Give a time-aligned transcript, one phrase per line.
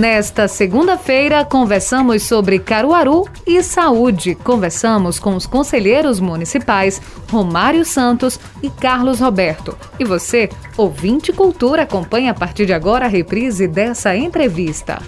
[0.00, 4.34] Nesta segunda-feira, conversamos sobre Caruaru e saúde.
[4.34, 9.76] Conversamos com os conselheiros municipais Romário Santos e Carlos Roberto.
[9.98, 15.02] E você, ouvinte cultura, acompanha a partir de agora a reprise dessa entrevista.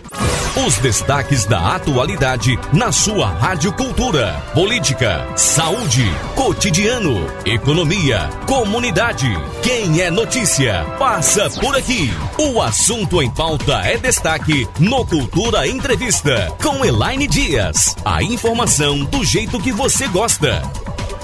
[0.54, 4.34] Os destaques da atualidade na sua Rádio Cultura.
[4.52, 6.04] Política, saúde,
[6.36, 9.28] cotidiano, economia, comunidade.
[9.62, 12.10] Quem é notícia, passa por aqui.
[12.38, 17.94] O assunto em pauta é destaque no Cultura Entrevista com Elaine Dias.
[18.04, 20.60] A informação do jeito que você gosta.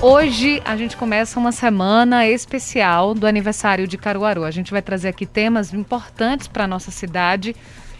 [0.00, 4.44] Hoje a gente começa uma semana especial do aniversário de Caruaru.
[4.44, 7.56] A gente vai trazer aqui temas importantes para a nossa cidade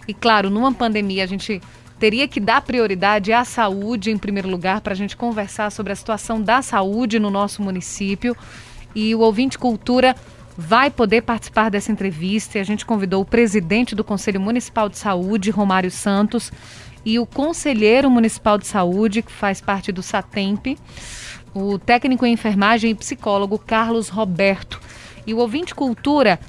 [0.07, 1.61] e claro, numa pandemia a gente
[1.99, 5.97] teria que dar prioridade à saúde em primeiro lugar para a gente conversar sobre a
[5.97, 8.37] situação da saúde no nosso município.
[8.95, 10.15] E o ouvinte cultura
[10.61, 12.59] vai poder participar dessa entrevista.
[12.59, 16.51] A gente convidou o presidente do Conselho Municipal de Saúde, Romário Santos,
[17.05, 20.77] e o conselheiro municipal de saúde, que faz parte do SATEMP,
[21.55, 24.81] o técnico em enfermagem e psicólogo Carlos Roberto.
[25.25, 26.41] E o ouvinte cultura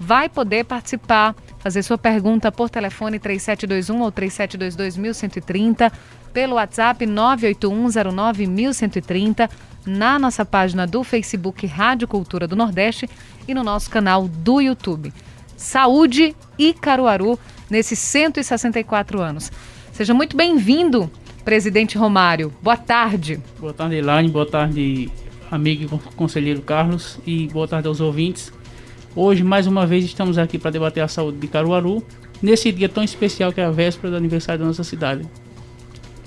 [0.00, 1.36] vai poder participar
[1.68, 5.92] fazer sua pergunta por telefone 3721 ou 3722
[6.32, 9.50] pelo WhatsApp 981091130,
[9.84, 13.06] na nossa página do Facebook Rádio Cultura do Nordeste
[13.46, 15.12] e no nosso canal do YouTube.
[15.58, 17.38] Saúde e Caruaru
[17.68, 19.52] nesses 164 anos.
[19.92, 21.10] Seja muito bem-vindo,
[21.44, 22.50] presidente Romário.
[22.62, 23.42] Boa tarde.
[23.60, 24.30] Boa tarde, Elaine.
[24.30, 25.12] Boa tarde,
[25.50, 27.20] amigo e conselheiro Carlos.
[27.26, 28.50] E boa tarde aos ouvintes.
[29.14, 32.02] Hoje, mais uma vez, estamos aqui para debater a saúde de Caruaru,
[32.42, 35.22] nesse dia tão especial que é a véspera do aniversário da nossa cidade.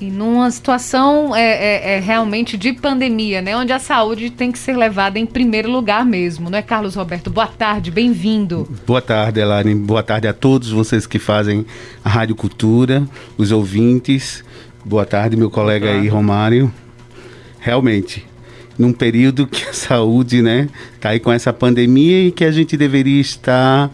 [0.02, 3.56] E numa situação é, é, é, realmente de pandemia, né?
[3.56, 7.30] Onde a saúde tem que ser levada em primeiro lugar mesmo, não é, Carlos Roberto?
[7.30, 8.68] Boa tarde, bem-vindo.
[8.88, 9.76] Boa tarde, Elane.
[9.76, 11.68] Boa tarde a todos vocês que fazem
[12.04, 14.44] a Rádio Cultura, os ouvintes.
[14.84, 16.74] Boa tarde, meu colega aí, Romário.
[17.60, 18.26] Realmente,
[18.82, 20.68] num período que a saúde, né,
[21.00, 23.92] tá aí com essa pandemia e que a gente deveria estar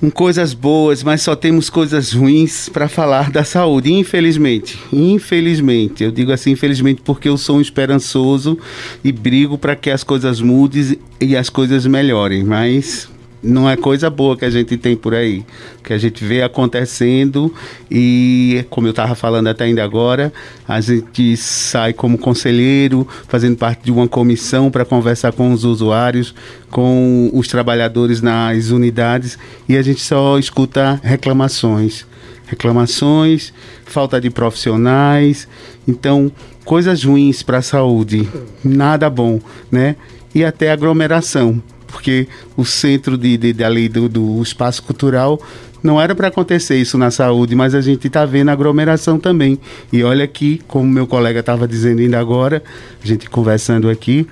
[0.00, 4.78] com coisas boas, mas só temos coisas ruins para falar da saúde, infelizmente.
[4.92, 8.58] Infelizmente, eu digo assim, infelizmente, porque eu sou um esperançoso
[9.02, 13.08] e brigo para que as coisas mudem e as coisas melhorem, mas
[13.44, 15.44] não é coisa boa que a gente tem por aí,
[15.82, 17.52] que a gente vê acontecendo
[17.90, 20.32] e, como eu estava falando até ainda agora,
[20.66, 26.34] a gente sai como conselheiro, fazendo parte de uma comissão para conversar com os usuários,
[26.70, 29.38] com os trabalhadores nas unidades
[29.68, 32.06] e a gente só escuta reclamações.
[32.46, 33.52] Reclamações,
[33.84, 35.48] falta de profissionais,
[35.86, 36.30] então
[36.64, 38.28] coisas ruins para a saúde,
[38.64, 39.40] nada bom,
[39.70, 39.96] né?
[40.34, 41.62] E até aglomeração
[41.94, 45.40] porque o centro de, de, de ali do, do espaço cultural
[45.80, 49.60] não era para acontecer isso na saúde, mas a gente está vendo aglomeração também.
[49.92, 52.64] E olha aqui, como meu colega estava dizendo ainda agora,
[53.00, 54.26] a gente conversando aqui,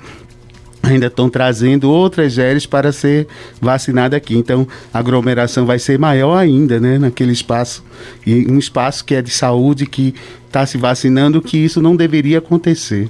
[0.83, 3.29] ainda estão trazendo outras géreas para ser
[3.61, 4.37] vacinada aqui.
[4.37, 7.85] Então, a aglomeração vai ser maior ainda, né, naquele espaço.
[8.27, 10.17] E um espaço que é de saúde, que
[10.49, 13.09] está se vacinando, que isso não deveria acontecer.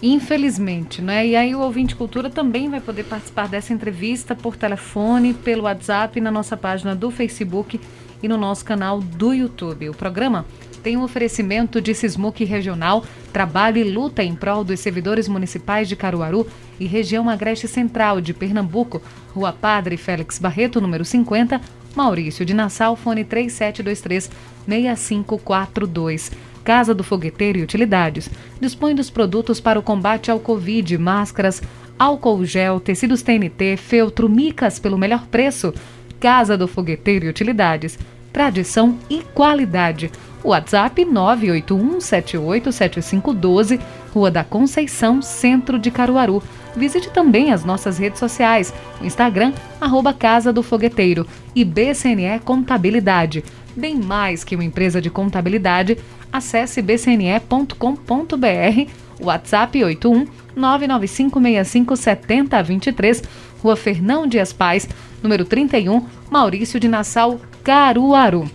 [0.00, 1.26] Infelizmente, né?
[1.26, 6.20] E aí o ouvinte cultura também vai poder participar dessa entrevista por telefone, pelo WhatsApp,
[6.20, 7.80] na nossa página do Facebook
[8.22, 9.88] e no nosso canal do YouTube.
[9.88, 10.46] O programa
[10.82, 15.96] tem um oferecimento de Sismuc Regional, trabalho e luta em prol dos servidores municipais de
[15.96, 16.46] Caruaru
[16.78, 19.02] e região agreste central de Pernambuco,
[19.34, 21.60] Rua Padre Félix Barreto, número 50,
[21.96, 24.30] Maurício de Nassau, fone 3723
[24.68, 26.30] 6542.
[26.58, 28.28] Casa do Fogueteiro e Utilidades
[28.60, 31.62] dispõe dos produtos para o combate ao Covid, máscaras,
[31.98, 35.74] álcool gel, tecidos TNT, feltro, micas pelo melhor preço.
[36.20, 37.98] Casa do Fogueteiro e Utilidades.
[38.32, 40.10] Tradição e qualidade.
[40.44, 43.80] WhatsApp 981787512,
[44.14, 46.42] Rua da Conceição, Centro de Caruaru.
[46.76, 53.42] Visite também as nossas redes sociais, o Instagram, arroba Casa do Fogueteiro e BCNE Contabilidade.
[53.74, 55.98] Bem mais que uma empresa de contabilidade,
[56.32, 58.90] acesse bcne.com.br,
[59.20, 60.26] WhatsApp 81
[60.58, 63.24] 995657023,
[63.62, 64.88] Rua Fernão Dias Paz,
[65.22, 68.50] número 31, Maurício de Nassau, Caruaru.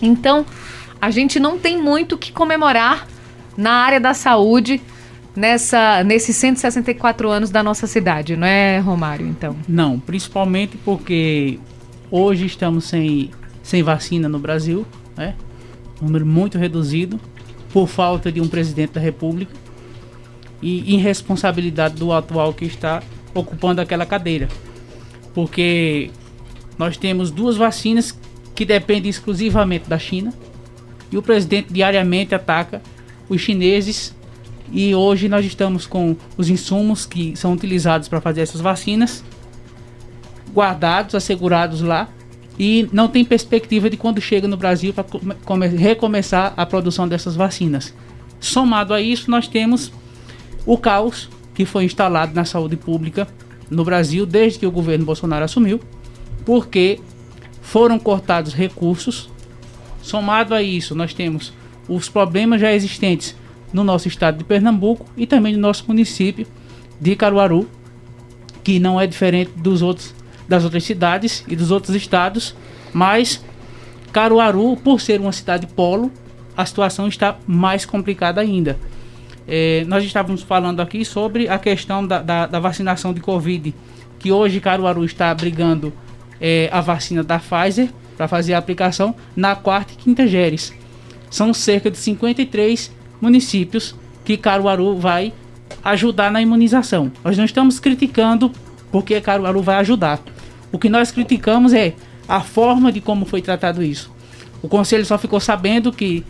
[0.00, 0.46] Então,
[1.00, 3.06] a gente não tem muito que comemorar
[3.56, 4.80] na área da saúde
[5.34, 9.56] nessa nesses 164 anos da nossa cidade, não é, Romário, então?
[9.68, 11.58] Não, principalmente porque
[12.10, 13.30] hoje estamos sem
[13.62, 14.86] sem vacina no Brasil,
[15.16, 15.34] né?
[16.00, 17.20] Um número muito reduzido
[17.72, 19.52] por falta de um presidente da República
[20.62, 23.02] e irresponsabilidade do atual que está
[23.34, 24.48] ocupando aquela cadeira.
[25.34, 26.10] Porque
[26.78, 28.18] nós temos duas vacinas
[28.54, 30.32] que depende exclusivamente da China.
[31.12, 32.82] E o presidente diariamente ataca
[33.28, 34.14] os chineses.
[34.72, 39.22] E hoje nós estamos com os insumos que são utilizados para fazer essas vacinas
[40.52, 42.08] guardados, assegurados lá.
[42.58, 45.04] E não tem perspectiva de quando chega no Brasil para
[45.76, 47.94] recomeçar a produção dessas vacinas.
[48.40, 49.92] Somado a isso, nós temos
[50.64, 53.26] o caos que foi instalado na saúde pública
[53.70, 55.80] no Brasil desde que o governo Bolsonaro assumiu,
[56.44, 57.00] porque
[57.60, 59.28] foram cortados recursos.
[60.02, 61.52] Somado a isso, nós temos
[61.88, 63.34] os problemas já existentes
[63.72, 66.46] no nosso estado de Pernambuco e também no nosso município
[67.00, 67.68] de Caruaru,
[68.62, 70.14] que não é diferente dos outros
[70.48, 72.54] das outras cidades e dos outros estados,
[72.92, 73.44] mas
[74.12, 76.10] Caruaru, por ser uma cidade polo,
[76.56, 78.78] a situação está mais complicada ainda.
[79.46, 83.74] É, nós estávamos falando aqui sobre a questão da, da, da, vacinação de Covid,
[84.18, 85.92] que hoje Caruaru está abrigando
[86.40, 90.72] é, a vacina da Pfizer para fazer a aplicação na quarta e quinta geres.
[91.30, 92.90] São cerca de 53
[93.20, 93.94] municípios
[94.24, 95.32] que Caruaru vai
[95.84, 97.12] ajudar na imunização.
[97.22, 98.50] Nós não estamos criticando
[98.90, 100.20] porque Caruaru vai ajudar.
[100.72, 101.94] O que nós criticamos é
[102.28, 104.10] a forma de como foi tratado isso.
[104.62, 106.24] O conselho só ficou sabendo que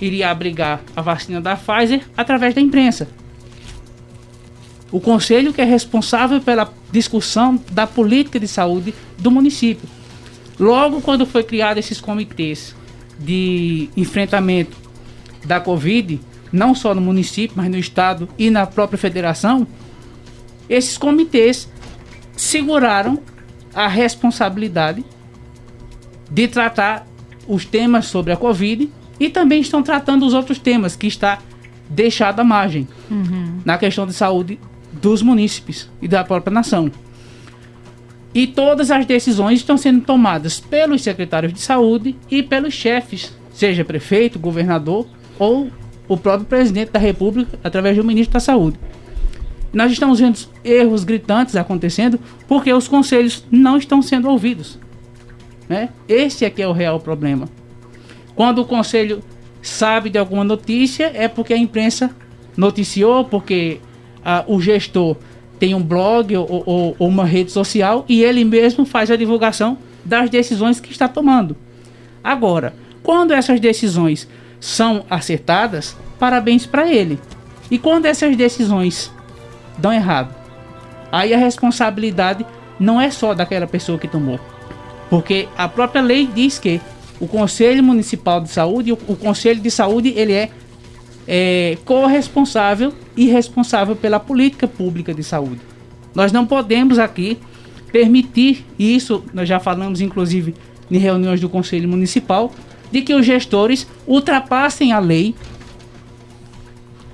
[0.00, 3.08] iria abrigar a vacina da Pfizer através da imprensa.
[4.90, 9.88] O conselho que é responsável pela discussão da política de saúde do município.
[10.58, 12.74] Logo quando foi criado esses comitês
[13.18, 14.76] de enfrentamento
[15.44, 16.20] da Covid,
[16.52, 19.66] não só no município, mas no estado e na própria federação,
[20.68, 21.68] esses comitês
[22.36, 23.20] seguraram
[23.76, 25.04] a responsabilidade
[26.30, 27.06] de tratar
[27.46, 28.90] os temas sobre a Covid
[29.20, 31.38] e também estão tratando os outros temas que está
[31.88, 33.60] deixado à margem uhum.
[33.64, 34.58] na questão de saúde
[34.92, 36.90] dos munícipes e da própria nação.
[38.34, 43.84] E todas as decisões estão sendo tomadas pelos secretários de saúde e pelos chefes, seja
[43.84, 45.06] prefeito, governador
[45.38, 45.70] ou
[46.08, 48.78] o próprio presidente da República através do ministro da Saúde.
[49.72, 52.18] Nós estamos vendo erros gritantes acontecendo
[52.48, 54.78] porque os conselhos não estão sendo ouvidos.
[55.68, 55.90] Né?
[56.08, 57.48] Esse aqui é, é o real problema.
[58.34, 59.22] Quando o conselho
[59.62, 62.10] sabe de alguma notícia, é porque a imprensa
[62.56, 63.80] noticiou, porque
[64.24, 65.16] ah, o gestor
[65.58, 69.78] tem um blog ou, ou, ou, uma rede social e ele mesmo faz a divulgação
[70.04, 71.56] das decisões que está tomando.
[72.22, 74.28] Agora, quando essas decisões
[74.60, 77.18] são acertadas, parabéns para ele.
[77.70, 79.12] E quando essas decisões
[79.78, 80.34] dão errado,
[81.10, 82.44] aí a responsabilidade
[82.78, 84.38] não é só daquela pessoa que tomou.
[85.08, 86.80] Porque a própria lei diz que
[87.20, 90.50] o Conselho Municipal de Saúde, o, o Conselho de Saúde, ele é,
[91.26, 95.60] é corresponsável e responsável pela política pública de saúde.
[96.14, 97.38] Nós não podemos aqui
[97.92, 100.54] permitir isso, nós já falamos inclusive
[100.90, 102.52] em reuniões do Conselho Municipal,
[102.90, 105.34] de que os gestores ultrapassem a lei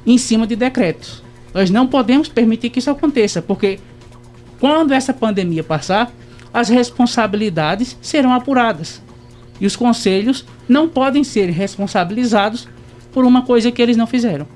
[0.04, 1.21] em cima de decretos.
[1.54, 3.78] Nós não podemos permitir que isso aconteça, porque
[4.58, 6.12] quando essa pandemia passar,
[6.52, 9.02] as responsabilidades serão apuradas.
[9.60, 12.68] E os conselhos não podem ser responsabilizados
[13.12, 14.46] por uma coisa que eles não fizeram.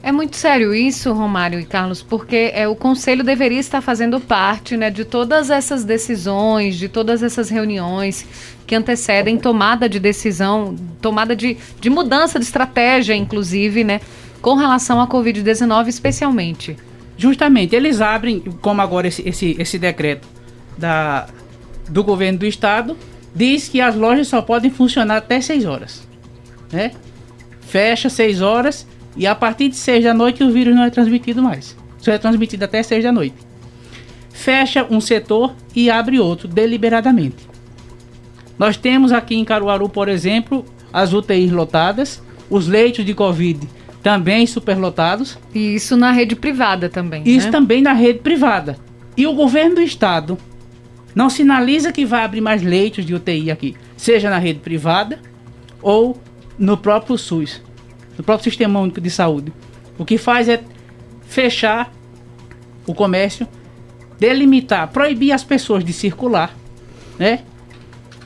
[0.00, 4.76] É muito sério isso, Romário e Carlos, porque é, o conselho deveria estar fazendo parte
[4.76, 8.24] né, de todas essas decisões, de todas essas reuniões
[8.66, 14.00] que antecedem tomada de decisão, tomada de, de mudança de estratégia, inclusive, né,
[14.40, 16.76] com relação à Covid-19 especialmente.
[17.16, 20.28] Justamente, eles abrem, como agora esse, esse, esse decreto
[20.76, 21.26] da,
[21.88, 22.96] do governo do estado,
[23.34, 26.06] diz que as lojas só podem funcionar até 6 horas.
[26.72, 26.92] Né?
[27.60, 31.42] Fecha 6 horas e a partir de 6 da noite o vírus não é transmitido
[31.42, 31.76] mais.
[31.98, 33.36] Só é transmitido até 6 da noite.
[34.30, 37.48] Fecha um setor e abre outro deliberadamente.
[38.56, 43.68] Nós temos aqui em Caruaru, por exemplo, as UTIs lotadas, os leitos de Covid
[44.02, 45.38] também superlotados.
[45.54, 47.22] E isso na rede privada também.
[47.26, 47.52] Isso né?
[47.52, 48.78] também na rede privada.
[49.16, 50.38] E o governo do estado
[51.14, 55.18] não sinaliza que vai abrir mais leitos de UTI aqui, seja na rede privada
[55.82, 56.16] ou
[56.58, 57.62] no próprio SUS,
[58.16, 59.52] no próprio Sistema Único de Saúde.
[59.98, 60.62] O que faz é
[61.26, 61.92] fechar
[62.86, 63.46] o comércio,
[64.18, 66.54] delimitar, proibir as pessoas de circular,
[67.18, 67.40] né?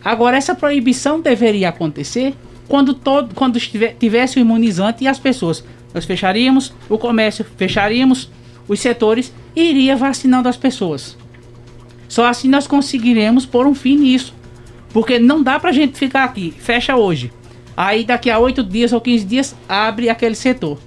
[0.05, 2.35] Agora essa proibição deveria acontecer
[2.73, 5.63] quando todo quando tivesse o imunizante e as pessoas
[5.93, 8.31] nós fecharíamos o comércio, fecharíamos
[8.67, 11.15] os setores e iria vacinando as pessoas.
[12.09, 14.33] Só assim nós conseguiremos pôr um fim nisso.
[14.89, 17.31] Porque não dá pra gente ficar aqui, fecha hoje.
[17.77, 20.79] Aí daqui a 8 dias ou 15 dias abre aquele setor.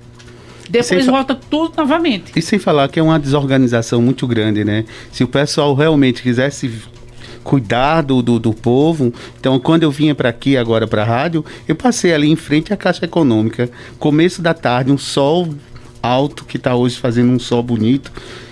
[0.68, 2.32] Depois volta tudo novamente.
[2.36, 4.86] E sem falar que é uma desorganização muito grande, né?
[5.12, 6.68] Se o pessoal realmente quisesse
[7.46, 9.14] cuidar do, do, do povo.
[9.40, 12.74] Então, quando eu vinha para aqui agora para a rádio, eu passei ali em frente
[12.74, 15.48] à Caixa Econômica, começo da tarde, um sol
[16.02, 18.12] alto que está hoje fazendo um sol bonito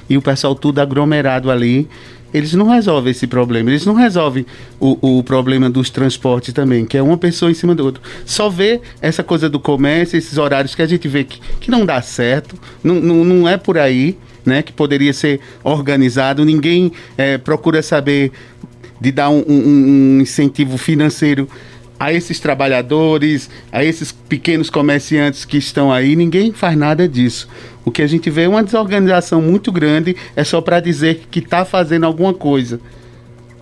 [0.09, 1.89] e o pessoal tudo aglomerado ali.
[2.33, 4.43] Eles não resolvem esse problema, eles não resolvem
[4.79, 8.01] o, o problema dos transportes também, que é uma pessoa em cima do outro.
[8.25, 11.85] Só vê essa coisa do comércio, esses horários que a gente vê que, que não
[11.85, 14.63] dá certo, não, não, não é por aí, né?
[14.63, 18.31] Que poderia ser organizado, ninguém é, procura saber
[19.03, 21.49] de dar um, um, um incentivo financeiro
[21.99, 27.49] a esses trabalhadores, a esses pequenos comerciantes que estão aí, ninguém faz nada disso.
[27.83, 31.39] O que a gente vê é uma desorganização muito grande, é só para dizer que
[31.39, 32.79] está fazendo alguma coisa.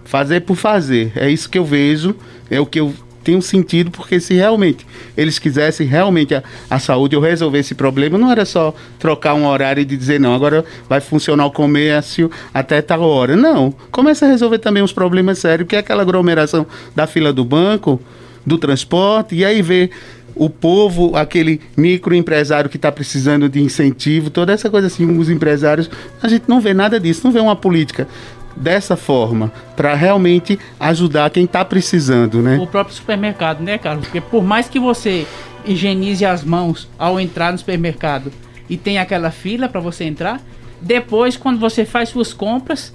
[0.06, 1.12] Fazer por fazer.
[1.16, 2.16] É isso que eu vejo,
[2.48, 4.86] é o que eu tenho sentido, porque se realmente
[5.16, 9.46] eles quisessem realmente a, a saúde ou resolver esse problema, não era só trocar um
[9.46, 13.36] horário e dizer, não, agora vai funcionar o comércio até tal hora.
[13.36, 13.74] Não.
[13.92, 18.01] Começa a resolver também os problemas sérios, que é aquela aglomeração da fila do banco,
[18.46, 19.92] do transporte, e aí ver
[20.36, 25.90] o povo, aquele microempresário que está precisando de incentivo, toda essa coisa assim, os empresários,
[26.22, 28.08] a gente não vê nada disso, não vê uma política
[28.55, 32.58] dessa forma para realmente ajudar quem está precisando, né?
[32.60, 34.05] O próprio supermercado, né, Carlos?
[34.05, 35.25] Porque por mais que você
[35.65, 38.31] higienize as mãos ao entrar no supermercado
[38.70, 40.41] e tem aquela fila para você entrar,
[40.81, 42.93] depois quando você faz suas compras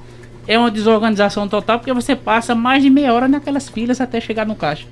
[0.49, 4.47] é uma desorganização total porque você passa mais de meia hora naquelas filas até chegar
[4.47, 4.87] no caixa.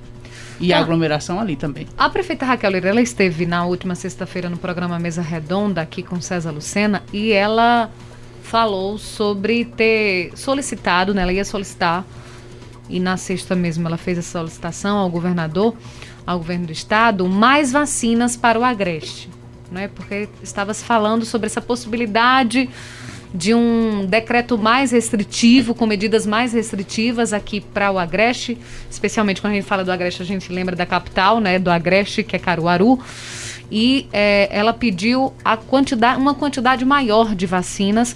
[0.59, 0.81] E a ah.
[0.81, 1.87] aglomeração ali também.
[1.97, 6.21] A prefeita Raquel Lira, ela esteve na última sexta-feira no programa Mesa Redonda aqui com
[6.21, 7.89] César Lucena e ela
[8.45, 12.05] falou sobre ter solicitado, né, ela ia solicitar,
[12.87, 15.75] e na sexta mesmo ela fez a solicitação ao governador,
[16.25, 19.29] ao governo do estado, mais vacinas para o Agreste.
[19.71, 22.69] Né, porque estava se falando sobre essa possibilidade
[23.33, 28.57] de um decreto mais restritivo, com medidas mais restritivas aqui para o Agreste,
[28.89, 32.23] especialmente quando a gente fala do Agreste, a gente lembra da capital, né, do Agreste,
[32.23, 32.99] que é Caruaru
[33.71, 38.15] e é, ela pediu a quantidade, uma quantidade maior de vacinas,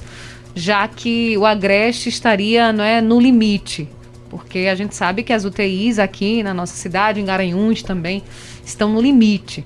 [0.56, 3.88] já que o Agreste estaria não é, no limite.
[4.30, 8.24] Porque a gente sabe que as UTIs aqui na nossa cidade, em Garanhuns também,
[8.64, 9.66] estão no limite.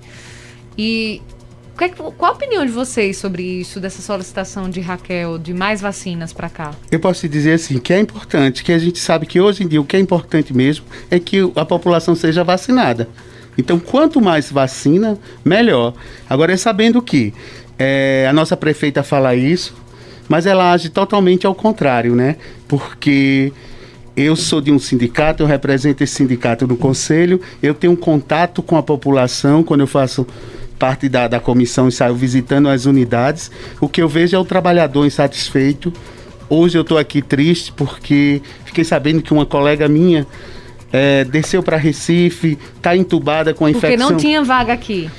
[0.77, 1.21] E
[1.79, 6.31] é qual a opinião de vocês sobre isso, dessa solicitação de Raquel, de mais vacinas
[6.31, 6.71] para cá?
[6.91, 9.67] Eu posso te dizer assim, que é importante, que a gente sabe que hoje em
[9.67, 13.09] dia o que é importante mesmo é que a população seja vacinada.
[13.57, 15.93] Então, quanto mais vacina, melhor.
[16.29, 17.33] Agora, é sabendo que
[17.77, 19.75] é, a nossa prefeita fala isso,
[20.27, 22.37] mas ela age totalmente ao contrário, né?
[22.67, 23.51] Porque
[24.15, 28.61] eu sou de um sindicato, eu represento esse sindicato no conselho, eu tenho um contato
[28.61, 30.25] com a população quando eu faço
[30.77, 33.49] parte da, da comissão e saio visitando as unidades.
[33.79, 35.93] O que eu vejo é o trabalhador insatisfeito.
[36.49, 40.27] Hoje eu estou aqui triste porque fiquei sabendo que uma colega minha
[40.93, 43.89] é, desceu para Recife, está entubada com a infecção.
[43.89, 45.09] Porque não tinha vaga aqui.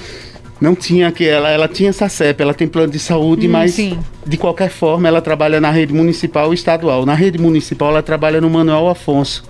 [0.60, 3.72] Não tinha que ela, ela tinha essa CEP, ela tem plano de saúde, hum, mas
[3.72, 3.98] sim.
[4.24, 7.04] de qualquer forma ela trabalha na rede municipal e estadual.
[7.04, 9.42] Na rede municipal ela trabalha no Manuel Afonso.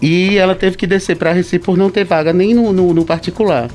[0.00, 3.04] E ela teve que descer para Recife por não ter vaga nem no, no, no
[3.04, 3.68] particular.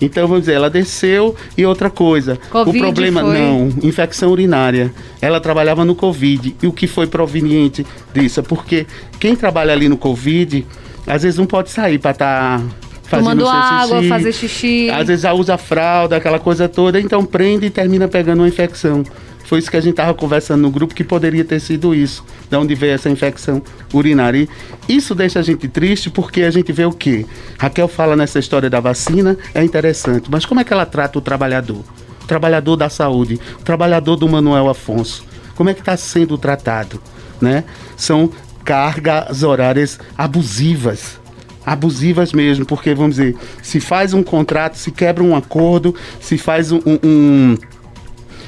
[0.00, 2.38] Então, vamos dizer, ela desceu e outra coisa.
[2.50, 3.38] COVID o problema, foi...
[3.38, 4.92] não, infecção urinária.
[5.20, 6.54] Ela trabalhava no Covid.
[6.62, 8.42] E o que foi proveniente disso?
[8.42, 8.86] Porque
[9.18, 10.64] quem trabalha ali no Covid
[11.06, 12.64] às vezes não pode sair para estar tá
[13.04, 14.08] fazendo Tomando água, xixi.
[14.08, 14.90] fazer xixi.
[14.90, 19.04] Às vezes já usa fralda, aquela coisa toda, então prende e termina pegando uma infecção.
[19.44, 22.56] Foi isso que a gente estava conversando no grupo, que poderia ter sido isso, de
[22.56, 24.48] onde veio essa infecção urinária.
[24.88, 27.26] E isso deixa a gente triste porque a gente vê o quê?
[27.58, 31.22] Raquel fala nessa história da vacina, é interessante, mas como é que ela trata o
[31.22, 31.84] trabalhador?
[32.22, 35.24] O trabalhador da saúde, o trabalhador do Manuel Afonso.
[35.54, 37.00] Como é que está sendo tratado?
[37.40, 37.64] Né?
[37.96, 38.30] São
[38.64, 41.20] cargas horárias abusivas.
[41.64, 46.70] Abusivas mesmo, porque vamos dizer, se faz um contrato, se quebra um acordo, se faz
[46.72, 47.56] um, um,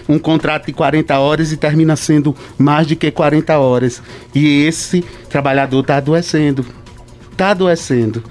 [0.08, 4.02] um contrato de 40 horas e termina sendo mais de que 40 horas.
[4.34, 6.66] E esse trabalhador está adoecendo.
[7.32, 8.22] Está adoecendo.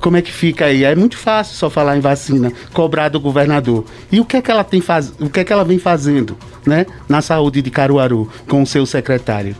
[0.00, 0.84] Como é que fica aí?
[0.84, 3.84] É muito fácil só falar em vacina, cobrar do governador.
[4.10, 5.12] E o que é que ela tem faz...
[5.20, 8.86] o que é que ela vem fazendo, né, na saúde de Caruaru com o seu
[8.86, 9.54] secretário?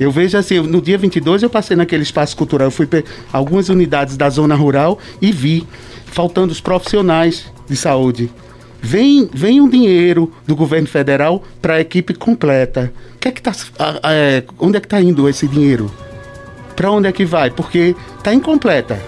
[0.00, 3.68] Eu vejo assim, no dia 22 eu passei naquele espaço cultural, eu fui para algumas
[3.68, 5.66] unidades da zona rural e vi
[6.06, 8.30] faltando os profissionais de saúde.
[8.80, 12.90] Vem, vem um dinheiro do governo federal para a equipe completa.
[13.20, 13.52] Que é que tá,
[14.04, 15.90] é, onde é que está indo esse dinheiro?
[16.74, 17.50] Para onde é que vai?
[17.50, 18.98] Porque está incompleta.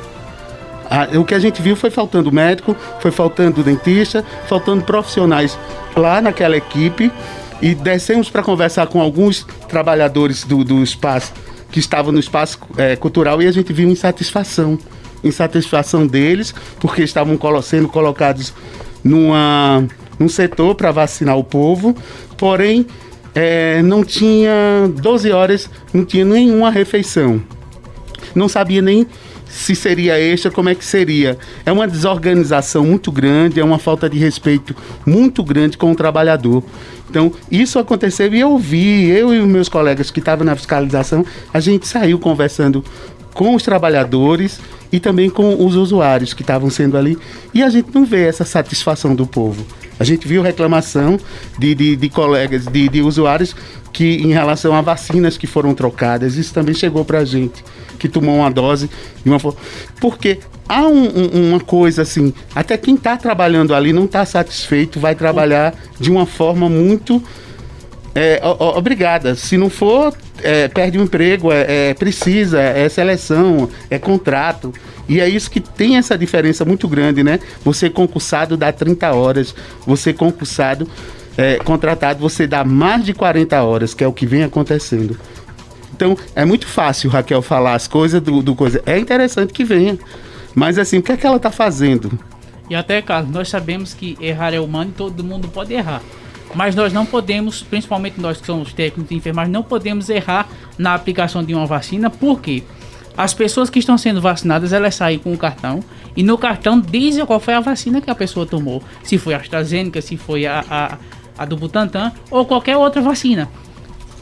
[1.19, 5.59] o que a gente viu foi faltando médico, foi faltando dentista, faltando profissionais
[5.97, 7.11] lá naquela equipe
[7.63, 11.33] e descemos para conversar com alguns trabalhadores do, do espaço
[11.71, 14.79] que estavam no espaço é, cultural e a gente viu insatisfação.
[15.25, 18.53] Insatisfação deles, porque estavam sendo colocados
[19.03, 19.87] numa,
[20.19, 21.97] num setor para vacinar o povo,
[22.37, 22.85] porém
[23.35, 24.53] é, não tinha
[25.01, 27.41] 12 horas, não tinha nenhuma refeição.
[28.35, 29.07] Não sabia nem
[29.49, 31.39] se seria extra, como é que seria.
[31.65, 34.75] É uma desorganização muito grande, é uma falta de respeito
[35.07, 36.65] muito grande com o trabalhador.
[37.13, 41.61] Então, isso aconteceu e eu vi, eu e meus colegas que estavam na fiscalização, a
[41.61, 42.83] gente saiu conversando
[43.35, 44.59] com os trabalhadores
[44.91, 47.19] e também com os usuários que estavam sendo ali.
[47.53, 49.63] E a gente não vê essa satisfação do povo.
[50.01, 51.21] A gente viu reclamação
[51.59, 53.55] de, de, de colegas, de, de usuários
[54.03, 57.63] que em relação a vacinas que foram trocadas, isso também chegou para a gente,
[58.01, 58.91] que tomou uma dose
[59.25, 59.39] de uma.
[60.01, 64.99] Porque há um, um, uma coisa assim, até quem está trabalhando ali não está satisfeito,
[64.99, 67.23] vai trabalhar de uma forma muito
[68.13, 69.37] é, obrigada.
[69.37, 74.75] Se não for, é, perde o emprego, é, é, precisa, é seleção, é contrato.
[75.09, 77.39] E é isso que tem essa diferença muito grande, né?
[77.65, 79.55] Você concursado dá 30 horas,
[79.87, 80.89] você concursado
[81.37, 85.19] é, contratado, você dá mais de 40 horas, que é o que vem acontecendo.
[85.95, 88.83] Então, é muito fácil, Raquel, falar as coisas do, do coisa.
[88.87, 89.99] É interessante que venha.
[90.55, 92.19] Mas assim, o que é que ela está fazendo?
[92.69, 96.03] E até, Carlos, nós sabemos que errar é humano e todo mundo pode errar.
[96.55, 100.95] Mas nós não podemos, principalmente nós que somos técnicos de enfermagem, não podemos errar na
[100.95, 102.63] aplicação de uma vacina, porque
[103.17, 105.83] as pessoas que estão sendo vacinadas, elas saem com o cartão
[106.17, 108.83] e no cartão dizem qual foi a vacina que a pessoa tomou.
[109.03, 110.99] Se foi a AstraZeneca, se foi a, a
[111.37, 113.49] a do Butantan ou qualquer outra vacina.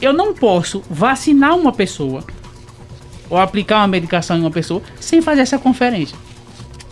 [0.00, 2.24] Eu não posso vacinar uma pessoa
[3.28, 6.16] ou aplicar uma medicação em uma pessoa sem fazer essa conferência.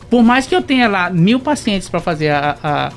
[0.08, 2.92] Por mais que eu tenha lá mil pacientes para fazer a, a,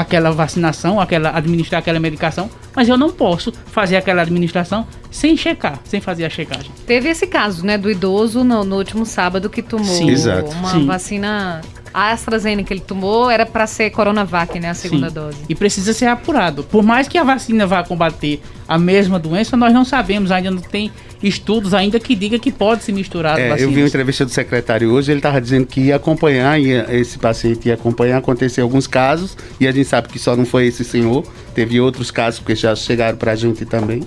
[0.00, 5.80] aquela vacinação, aquela administrar aquela medicação, mas eu não posso fazer aquela administração sem checar,
[5.84, 6.70] sem fazer a checagem.
[6.86, 10.14] Teve esse caso, né, do idoso no, no último sábado que tomou Sim,
[10.58, 10.86] uma Sim.
[10.86, 11.60] vacina
[11.94, 14.70] a AstraZeneca que ele tomou era para ser Coronavac, né?
[14.70, 15.14] A segunda Sim.
[15.14, 15.38] dose.
[15.48, 16.64] E precisa ser apurado.
[16.64, 20.60] Por mais que a vacina vá combater a mesma doença, nós não sabemos, ainda não
[20.60, 20.90] tem
[21.22, 24.90] estudos ainda que diga que pode se misturar é, Eu vi uma entrevista do secretário
[24.90, 29.36] hoje, ele estava dizendo que ia acompanhar, ia, esse paciente ia acompanhar, acontecer alguns casos,
[29.60, 32.74] e a gente sabe que só não foi esse senhor, teve outros casos, porque já
[32.74, 34.02] chegaram para a gente também,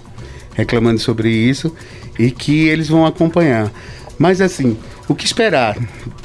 [0.54, 1.74] reclamando sobre isso,
[2.20, 3.72] e que eles vão acompanhar.
[4.18, 5.78] Mas assim, o que esperar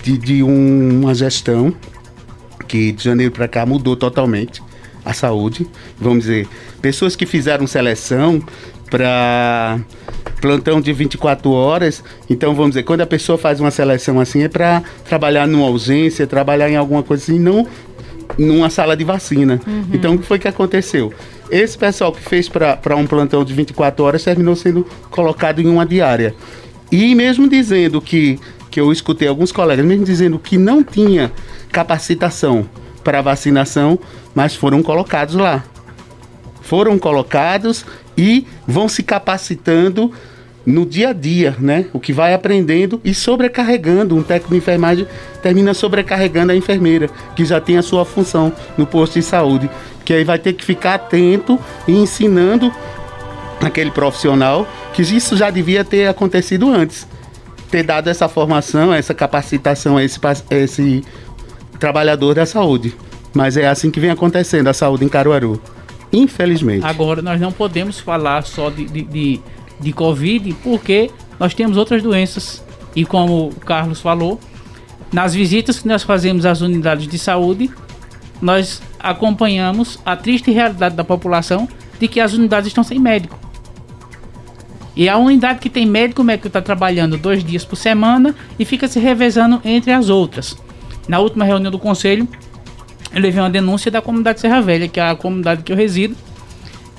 [0.02, 1.74] de, de um, uma gestão
[2.66, 4.62] que de janeiro para cá mudou totalmente
[5.04, 5.66] a saúde?
[5.98, 6.48] Vamos dizer,
[6.80, 8.42] pessoas que fizeram seleção
[8.90, 9.80] para
[10.42, 12.02] plantão de 24 horas.
[12.28, 16.26] Então, vamos dizer, quando a pessoa faz uma seleção assim, é para trabalhar numa ausência,
[16.26, 17.66] trabalhar em alguma coisa assim, não
[18.38, 19.60] numa sala de vacina.
[19.66, 19.86] Uhum.
[19.92, 21.12] Então, o que foi que aconteceu?
[21.50, 25.84] Esse pessoal que fez para um plantão de 24 horas terminou sendo colocado em uma
[25.84, 26.34] diária.
[26.90, 28.38] E mesmo dizendo que
[28.72, 31.30] que eu escutei alguns colegas mesmo dizendo que não tinha
[31.70, 32.66] capacitação
[33.04, 33.98] para vacinação,
[34.34, 35.62] mas foram colocados lá.
[36.62, 37.84] Foram colocados
[38.16, 40.10] e vão se capacitando
[40.64, 41.86] no dia a dia, né?
[41.92, 44.16] O que vai aprendendo e sobrecarregando.
[44.16, 45.06] Um técnico de enfermagem
[45.42, 49.70] termina sobrecarregando a enfermeira, que já tem a sua função no posto de saúde.
[50.04, 52.72] Que aí vai ter que ficar atento e ensinando
[53.60, 57.06] aquele profissional que isso já devia ter acontecido antes
[57.72, 61.02] ter dado essa formação, essa capacitação a esse, a esse
[61.80, 62.94] trabalhador da saúde.
[63.32, 65.60] Mas é assim que vem acontecendo a saúde em Caruaru.
[66.12, 66.84] Infelizmente.
[66.84, 69.40] Agora, nós não podemos falar só de, de, de,
[69.82, 72.64] de Covid, porque nós temos outras doenças.
[72.94, 74.38] E como o Carlos falou,
[75.12, 77.70] nas visitas que nós fazemos às unidades de saúde,
[78.40, 81.68] nós acompanhamos a triste realidade da população
[81.98, 83.38] de que as unidades estão sem médico.
[84.94, 88.64] E a unidade que tem médico, o médico está trabalhando dois dias por semana e
[88.64, 90.56] fica se revezando entre as outras.
[91.08, 92.28] Na última reunião do conselho,
[93.12, 96.14] eu levei uma denúncia da comunidade Serra Velha, que é a comunidade que eu resido,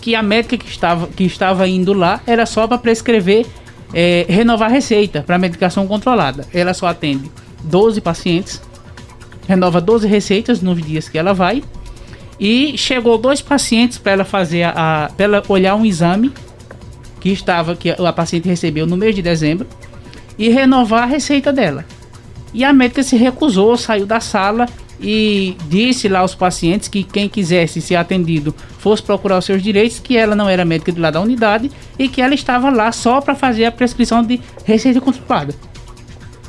[0.03, 3.45] que a médica que estava, que estava indo lá era só para prescrever,
[3.93, 6.45] é, renovar receita para medicação controlada.
[6.53, 7.31] Ela só atende
[7.63, 8.61] 12 pacientes,
[9.47, 11.63] renova 12 receitas nos dias que ela vai.
[12.37, 16.33] E chegou dois pacientes para ela fazer a, para ela olhar um exame
[17.21, 19.65] que estava que a paciente recebeu no mês de dezembro
[20.37, 21.85] e renovar a receita dela.
[22.53, 24.65] E a médica se recusou, saiu da sala
[25.03, 29.99] e disse lá aos pacientes que quem quisesse ser atendido fosse procurar os seus direitos,
[29.99, 33.19] que ela não era médica de lá da unidade e que ela estava lá só
[33.19, 35.53] para fazer a prescrição de receita controlada.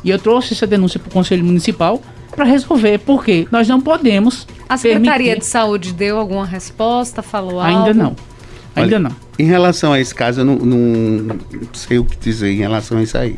[0.05, 4.47] E eu trouxe essa denúncia para o Conselho Municipal para resolver, porque nós não podemos.
[4.69, 5.39] A Secretaria permitir...
[5.41, 7.23] de Saúde deu alguma resposta?
[7.23, 8.15] Falou Ainda não.
[8.77, 9.17] Ainda Olha, não.
[9.39, 11.39] Em relação a esse caso, eu não, não,
[11.73, 13.37] sei o que dizer em relação a isso aí.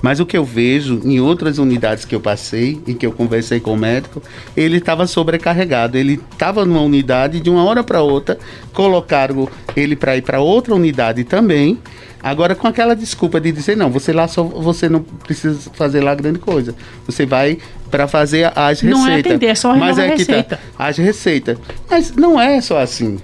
[0.00, 3.60] Mas o que eu vejo em outras unidades que eu passei e que eu conversei
[3.60, 4.22] com o médico,
[4.56, 5.98] ele estava sobrecarregado.
[5.98, 8.38] Ele estava numa unidade de uma hora para outra,
[8.72, 11.78] colocaram ele para ir para outra unidade também.
[12.22, 16.14] Agora com aquela desculpa de dizer não, você lá só você não precisa fazer lá
[16.14, 16.74] grande coisa.
[17.06, 17.58] Você vai
[17.90, 19.00] para fazer as receitas.
[19.00, 20.56] Não é atender, é só Mas é tá, receita.
[20.56, 21.58] Tá, as receitas.
[21.88, 23.18] Mas não é só assim.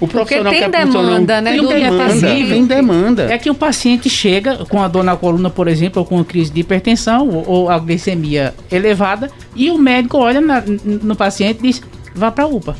[0.00, 1.52] O profissional Porque tem que demanda, né?
[1.52, 3.32] Tem demanda, tem demanda.
[3.32, 6.52] É que o paciente chega com a dor na coluna, por exemplo, ou com crise
[6.52, 10.62] de hipertensão, ou, ou a glicemia elevada, e o médico olha na,
[11.02, 11.82] no paciente e diz,
[12.14, 12.76] vá para a UPA.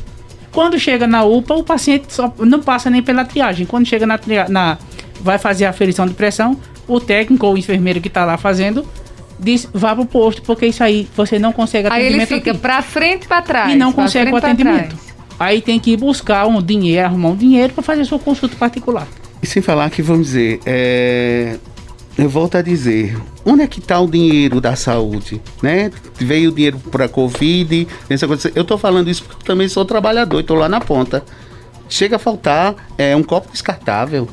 [0.51, 3.65] Quando chega na UPA, o paciente só não passa nem pela triagem.
[3.65, 4.77] Quando chega na, na
[5.21, 8.85] vai fazer a aferição de pressão, o técnico ou o enfermeiro que está lá fazendo
[9.39, 12.13] diz vá pro posto, porque isso aí você não consegue atendimento.
[12.13, 13.71] Aí ele fica para frente e para trás.
[13.71, 15.06] E não consegue o atendimento.
[15.39, 19.07] Aí tem que buscar um dinheiro, arrumar um dinheiro para fazer sua consulta particular.
[19.41, 21.57] E sem falar que, vamos dizer, é...
[22.17, 25.41] eu volto a dizer, onde é que está o dinheiro da saúde?
[25.61, 25.91] Né?
[26.15, 27.87] Veio o dinheiro para a Covid,
[28.55, 31.23] eu estou falando isso porque também sou trabalhador, estou lá na ponta.
[31.89, 34.27] Chega a faltar é, um copo descartável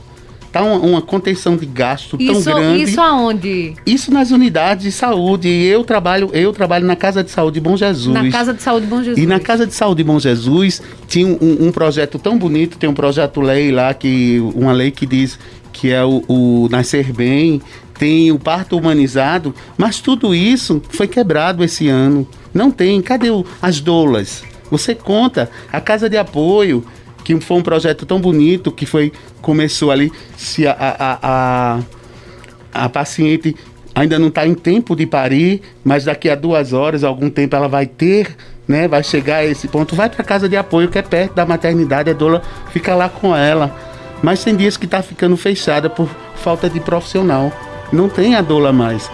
[0.55, 2.85] tá uma, uma, contenção de gasto isso, tão grande.
[2.85, 3.75] Isso aonde?
[3.85, 5.49] Isso nas unidades de saúde.
[5.49, 8.15] Eu trabalho, eu trabalho na Casa de Saúde Bom Jesus.
[8.15, 9.19] Na Casa de Saúde Bom Jesus.
[9.19, 12.95] E na Casa de Saúde Bom Jesus tinha um, um projeto tão bonito, tem um
[12.95, 15.37] projeto lei lá que uma lei que diz
[15.73, 17.61] que é o, o Nascer Bem,
[17.99, 22.25] tem o parto humanizado, mas tudo isso foi quebrado esse ano.
[22.55, 23.03] Não tem.
[23.03, 24.45] Cadê o, as doulas?
[24.71, 26.85] Você conta a casa de apoio,
[27.25, 29.11] que foi um projeto tão bonito que foi
[29.41, 33.57] começou ali se a, a, a, a paciente
[33.95, 37.69] ainda não está em tempo de parir, mas daqui a duas horas, algum tempo ela
[37.69, 38.89] vai ter, né?
[38.89, 42.11] Vai chegar a esse ponto, vai para casa de apoio que é perto da maternidade,
[42.11, 43.75] a doula fica lá com ela.
[44.23, 47.53] Mas tem dias que está ficando fechada por falta de profissional.
[47.93, 49.11] Não tem a doula mais.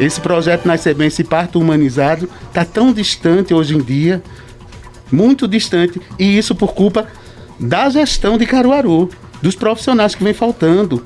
[0.00, 4.22] Esse projeto Nascer Bem, esse parto humanizado, está tão distante hoje em dia,
[5.12, 7.06] muito distante, e isso por culpa
[7.58, 9.08] da gestão de Caruaru,
[9.42, 11.04] dos profissionais que vem faltando.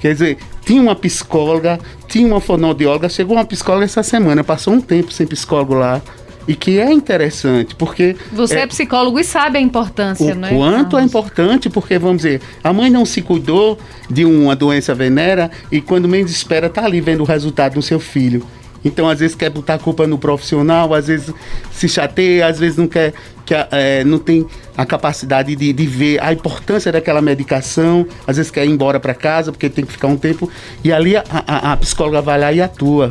[0.00, 4.80] Quer dizer, tinha uma psicóloga, tinha uma fonoaudióloga, chegou uma psicóloga essa semana, passou um
[4.80, 6.00] tempo sem psicólogo lá.
[6.46, 8.14] E que é interessante, porque.
[8.30, 10.50] Você é, é psicólogo e sabe a importância, o não é?
[10.50, 13.78] Quanto é importante, porque, vamos dizer, a mãe não se cuidou
[14.10, 17.98] de uma doença venera e quando menos espera, está ali vendo o resultado no seu
[17.98, 18.46] filho.
[18.84, 21.32] Então, às vezes, quer botar a culpa no profissional, às vezes
[21.72, 23.14] se chateia, às vezes não quer,
[23.46, 28.50] que é, não tem a capacidade de, de ver a importância daquela medicação, às vezes
[28.50, 30.50] quer ir embora para casa porque tem que ficar um tempo.
[30.82, 33.08] E ali a, a, a psicóloga vai lá e atua.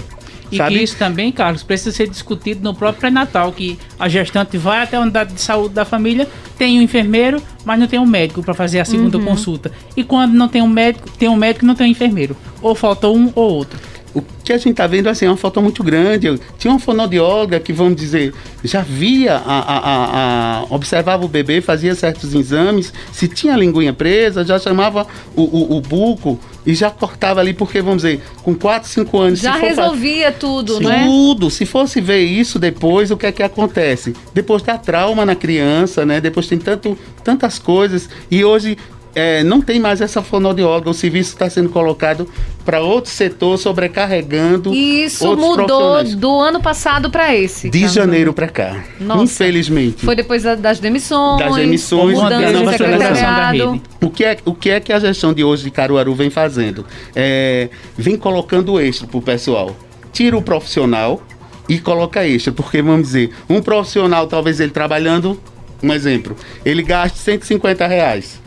[0.52, 0.76] E sabe?
[0.76, 4.98] que isso também, Carlos, precisa ser discutido no próprio pré-natal, que a gestante vai até
[4.98, 8.54] a unidade de saúde da família, tem um enfermeiro, mas não tem um médico para
[8.54, 9.26] fazer a segunda uhum.
[9.26, 9.72] consulta.
[9.98, 12.38] E quando não tem um médico, tem um médico e não tem um enfermeiro.
[12.62, 13.80] Ou falta um ou outro
[14.14, 16.28] o que a gente está vendo assim, é uma falta muito grande.
[16.28, 21.62] Eu, tinha uma fonoaudióloga que, vamos dizer, já via, a, a, a, observava o bebê,
[21.62, 26.74] fazia certos exames, se tinha a linguinha presa, já chamava o, o, o buco e
[26.76, 29.40] já cortava ali, porque, vamos dizer, com 4, 5 anos...
[29.40, 31.04] Já resolvia tudo, Sim, né?
[31.06, 31.50] Tudo.
[31.50, 34.16] Se fosse ver isso depois, o que é que acontece?
[34.34, 36.22] Depois dá trauma na criança, né?
[36.22, 38.10] Depois tem tanto, tantas coisas.
[38.32, 38.78] E hoje
[39.16, 42.28] é, não tem mais essa fonoaudióloga, o serviço está sendo colocado
[42.66, 44.74] para outro setor, sobrecarregando.
[44.74, 47.70] E isso mudou do ano passado para esse.
[47.70, 48.84] De janeiro para cá.
[49.00, 49.24] Nossa.
[49.24, 50.04] Infelizmente.
[50.04, 51.40] Foi depois das demissões.
[51.40, 53.82] Das demissões da nova secretariado.
[54.02, 56.86] O que, é, o que é que a gestão de hoje de Caruaru vem fazendo?
[57.16, 59.76] É, vem colocando extra para o pessoal.
[60.12, 61.22] Tira o profissional
[61.70, 65.40] e coloca extra, porque vamos dizer, um profissional, talvez ele trabalhando,
[65.82, 68.43] um exemplo, ele gaste 150 reais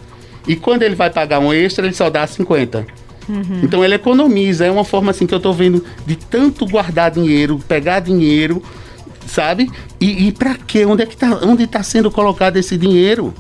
[0.47, 2.87] e quando ele vai pagar um extra, ele só dá 50.
[3.29, 3.61] Uhum.
[3.63, 4.67] Então ele economiza.
[4.67, 8.63] É uma forma assim que eu estou vendo de tanto guardar dinheiro, pegar dinheiro,
[9.27, 9.71] sabe?
[10.01, 10.85] E, e para quê?
[10.85, 13.35] Onde é que tá, onde está sendo colocado esse dinheiro?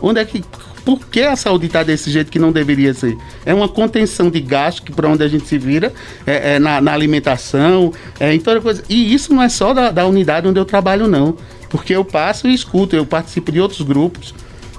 [0.00, 0.42] Onde é que
[0.84, 3.14] por que a saúde está desse jeito que não deveria ser?
[3.44, 5.92] É uma contenção de gasto que para onde a gente se vira,
[6.26, 8.82] é, é na, na, alimentação, é em toda coisa.
[8.88, 11.36] E isso não é só da, da unidade onde eu trabalho, não.
[11.68, 14.34] Porque eu passo e escuto, eu participo de outros grupos,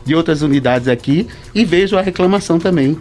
[0.09, 2.97] de outras unidades aqui e vejo a reclamação também.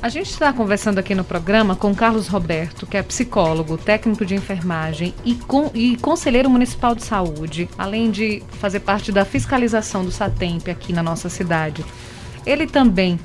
[0.00, 4.34] A gente está conversando aqui no programa com Carlos Roberto, que é psicólogo, técnico de
[4.34, 10.10] enfermagem e, com, e conselheiro municipal de saúde, além de fazer parte da fiscalização do
[10.10, 11.84] SATEMP aqui na nossa cidade.
[12.46, 13.20] Ele também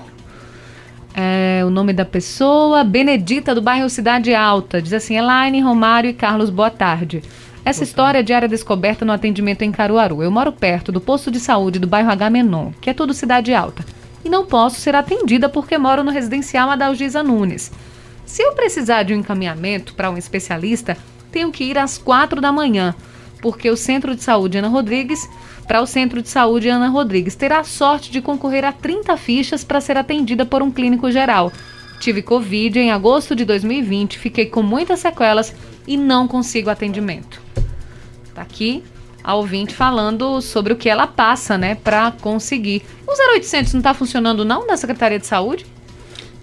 [1.15, 4.79] É, o nome da pessoa, Benedita, do bairro Cidade Alta.
[4.79, 7.23] Diz assim: Elaine, Romário e Carlos, boa tarde.
[7.67, 10.23] Essa história de área descoberta no atendimento em Caruaru.
[10.23, 13.85] Eu moro perto do posto de saúde do bairro Agamenon, que é tudo Cidade Alta.
[14.23, 17.69] E não posso ser atendida porque moro no residencial Adalgisa Nunes.
[18.25, 20.95] Se eu precisar de um encaminhamento para um especialista,
[21.29, 22.95] tenho que ir às quatro da manhã,
[23.41, 25.29] porque o Centro de Saúde Ana Rodrigues,
[25.67, 29.65] para o Centro de Saúde Ana Rodrigues, terá a sorte de concorrer a 30 fichas
[29.65, 31.51] para ser atendida por um clínico geral.
[31.99, 35.53] Tive Covid em agosto de 2020, fiquei com muitas sequelas
[35.85, 37.45] e não consigo atendimento.
[38.37, 38.83] Tá aqui
[39.23, 42.83] a ouvinte falando sobre o que ela passa, né, para conseguir.
[43.07, 45.65] O 0800 não está funcionando não na Secretaria de Saúde?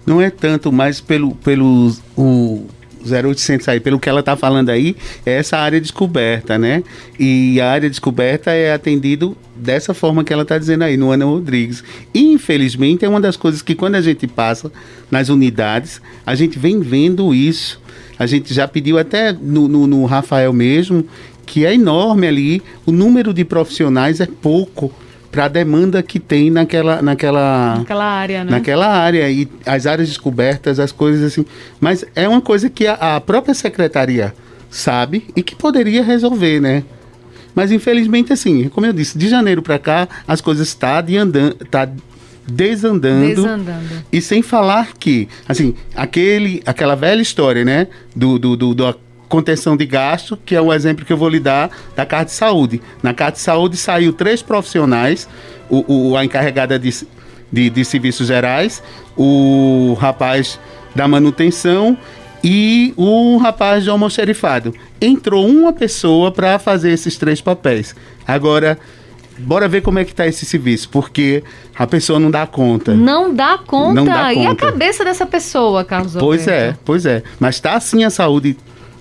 [0.05, 2.67] Não é tanto mais pelo, pelo o
[3.09, 6.83] 0800 aí, pelo que ela está falando aí, é essa área descoberta, né?
[7.17, 11.23] E a área descoberta é atendido dessa forma que ela está dizendo aí, no Ana
[11.23, 11.81] Rodrigues.
[12.13, 14.69] E, infelizmente, é uma das coisas que quando a gente passa
[15.09, 17.79] nas unidades, a gente vem vendo isso.
[18.17, 21.05] A gente já pediu até no, no, no Rafael mesmo,
[21.45, 24.91] que é enorme ali, o número de profissionais é pouco
[25.31, 28.51] para a demanda que tem naquela, naquela, naquela área, né?
[28.51, 31.45] Naquela área e as áreas descobertas, as coisas assim.
[31.79, 34.33] Mas é uma coisa que a, a própria secretaria
[34.69, 36.83] sabe e que poderia resolver, né?
[37.53, 41.17] Mas infelizmente assim, como eu disse, de janeiro para cá as coisas estão tá de
[41.17, 41.89] andando, tá
[42.47, 44.05] desandando, desandando.
[44.11, 47.87] E sem falar que, assim, aquele, aquela velha história, né?
[48.15, 48.85] Do, do, do, do
[49.27, 52.31] contenção de gasto, que é o exemplo que eu vou lhe dar da carta de
[52.31, 52.81] saúde.
[53.01, 55.27] Na carta de saúde saiu três profissionais,
[55.69, 56.91] o, o a encarregada de,
[57.51, 58.81] de, de serviços gerais,
[59.17, 60.59] o rapaz
[60.93, 61.97] da manutenção
[62.43, 64.73] e o rapaz de almoxerifado.
[65.01, 67.95] Entrou uma pessoa para fazer esses três papéis.
[68.27, 68.77] Agora,
[69.39, 71.43] bora ver como é que está esse serviço, porque
[71.77, 72.93] a pessoa não dá conta.
[72.93, 73.93] Não dá conta?
[73.95, 74.33] Não dá conta.
[74.33, 76.49] E a cabeça dessa pessoa, Carlos Pois Alberto?
[76.49, 77.23] é, pois é.
[77.39, 78.55] Mas está assim a saúde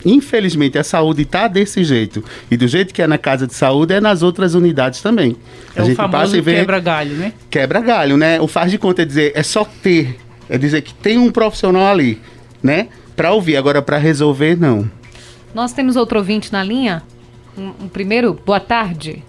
[0.05, 2.23] Infelizmente, a saúde está desse jeito.
[2.51, 5.37] E do jeito que é na casa de saúde, é nas outras unidades também.
[5.75, 7.33] É a o gente famoso quebra-galho, né?
[7.49, 8.41] Quebra-galho, né?
[8.41, 10.19] O faz de conta é dizer, é só ter.
[10.49, 12.21] É dizer que tem um profissional ali,
[12.63, 12.89] né?
[13.17, 14.91] Para ouvir, agora para resolver, não.
[15.55, 17.03] Nós temos outro ouvinte na linha.
[17.57, 19.23] Um, um primeiro, boa tarde.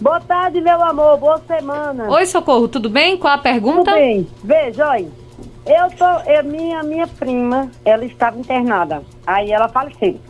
[0.00, 1.16] Boa tarde, meu amor.
[1.16, 2.08] Boa semana.
[2.10, 3.16] Oi, Socorro, tudo bem?
[3.16, 3.90] Qual a pergunta?
[3.90, 4.26] Tudo bem.
[4.44, 5.23] Veja, olha.
[5.66, 9.02] Eu tô, eu, minha, minha prima, ela estava internada.
[9.26, 10.20] Aí ela faleceu.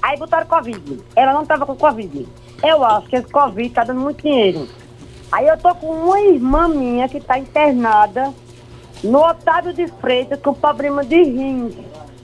[0.00, 1.00] Aí botaram Covid.
[1.16, 2.28] Ela não estava com Covid.
[2.62, 4.68] Eu acho que esse Covid tá dando muito dinheiro.
[5.32, 8.32] Aí eu tô com uma irmã minha que está internada
[9.02, 11.74] no Otávio de Freitas com problema de rins.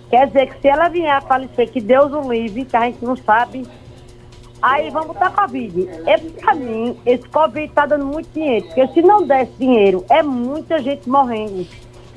[0.08, 3.04] Quer dizer que se ela vier a falecer, que Deus o livre, que a gente
[3.04, 3.66] não sabe,
[4.62, 5.88] aí vamos botar Covid.
[6.06, 8.66] É pra mim, esse Covid tá dando muito dinheiro.
[8.66, 11.66] Porque se não desse dinheiro, é muita gente morrendo.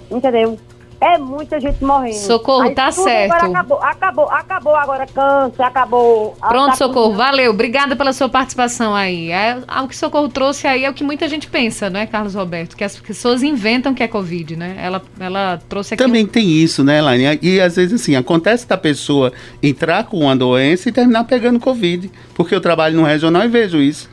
[0.10, 0.58] Entendeu?
[1.00, 2.16] É muita gente morrendo.
[2.16, 3.34] Socorro, Aí tá certo.
[3.34, 6.36] Acabou, acabou, acabou agora câncer, acabou.
[6.40, 7.52] Pronto, tá Socorro, tudo- valeu.
[7.52, 9.30] Obrigada pela sua participação aí.
[9.32, 12.34] É, o que Socorro trouxe aí é o que muita gente pensa, não é, Carlos
[12.34, 12.76] Roberto?
[12.76, 14.76] Que as pessoas inventam que é Covid, né?
[14.82, 16.02] Ela, ela trouxe aqui.
[16.02, 17.38] um Também tem isso, né, Elaine?
[17.44, 22.10] E às vezes, assim, acontece da pessoa entrar com uma doença e terminar pegando Covid.
[22.34, 24.10] Porque eu trabalho no regional e vejo isso.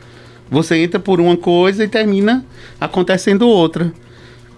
[0.50, 2.44] Você entra por uma coisa e termina
[2.78, 3.90] acontecendo outra.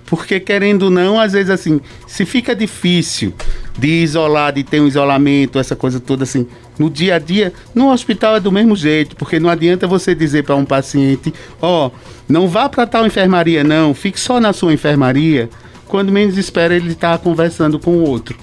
[0.06, 3.34] Porque, querendo ou não, às vezes, assim, se fica difícil
[3.76, 6.46] de isolar, de ter um isolamento, essa coisa toda, assim,
[6.78, 9.16] no dia a dia, no hospital é do mesmo jeito.
[9.16, 11.90] Porque não adianta você dizer para um paciente: ó,
[12.28, 15.50] não vá para tal enfermaria, não, fique só na sua enfermaria.
[15.88, 18.36] Quando menos espera, ele está conversando com o outro.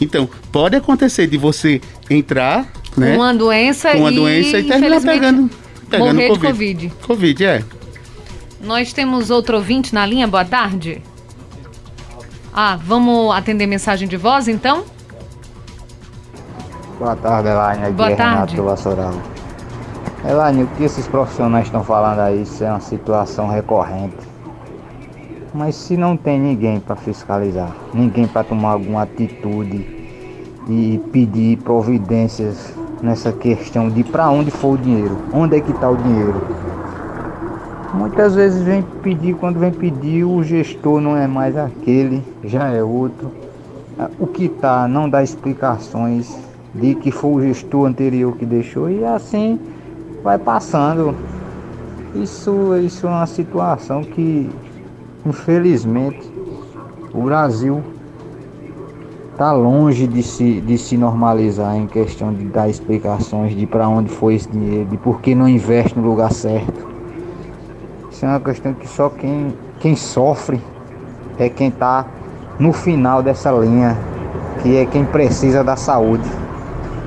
[0.00, 3.16] Então, pode acontecer de você entrar, né?
[3.16, 5.50] uma doença com uma e, doença e terminar pegando,
[5.90, 6.48] pegando morrer de COVID.
[6.48, 6.92] Covid.
[7.06, 7.64] Covid, é.
[8.60, 11.02] Nós temos outro ouvinte na linha, boa tarde.
[12.52, 14.84] Ah, vamos atender mensagem de voz então?
[16.98, 17.82] Boa tarde, Elaine.
[17.84, 18.32] Aqui Boa é tarde.
[18.32, 19.22] Renato do Vassourão.
[20.26, 24.16] Elaine, o que esses profissionais estão falando aí, isso é uma situação recorrente.
[25.52, 29.86] Mas se não tem ninguém para fiscalizar, ninguém para tomar alguma atitude
[30.68, 35.88] e pedir providências nessa questão de para onde foi o dinheiro, onde é que está
[35.88, 36.42] o dinheiro.
[37.96, 42.82] Muitas vezes vem pedir, quando vem pedir, o gestor não é mais aquele, já é
[42.82, 43.32] outro.
[43.98, 46.38] Ah, O que tá não dá explicações
[46.74, 49.58] de que foi o gestor anterior que deixou e assim
[50.22, 51.14] vai passando.
[52.14, 54.50] Isso, isso é uma situação que,
[55.24, 56.30] infelizmente,
[57.14, 57.80] o Brasil
[59.32, 64.10] está longe de se, de se normalizar em questão de dar explicações de para onde
[64.10, 66.85] foi esse dinheiro, de por que não investe no lugar certo.
[68.16, 70.58] Isso é uma questão que só quem, quem sofre
[71.38, 72.06] é quem está
[72.58, 73.94] no final dessa linha,
[74.62, 76.26] que é quem precisa da saúde.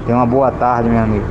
[0.05, 1.25] Tenha uma boa tarde, meu amigo.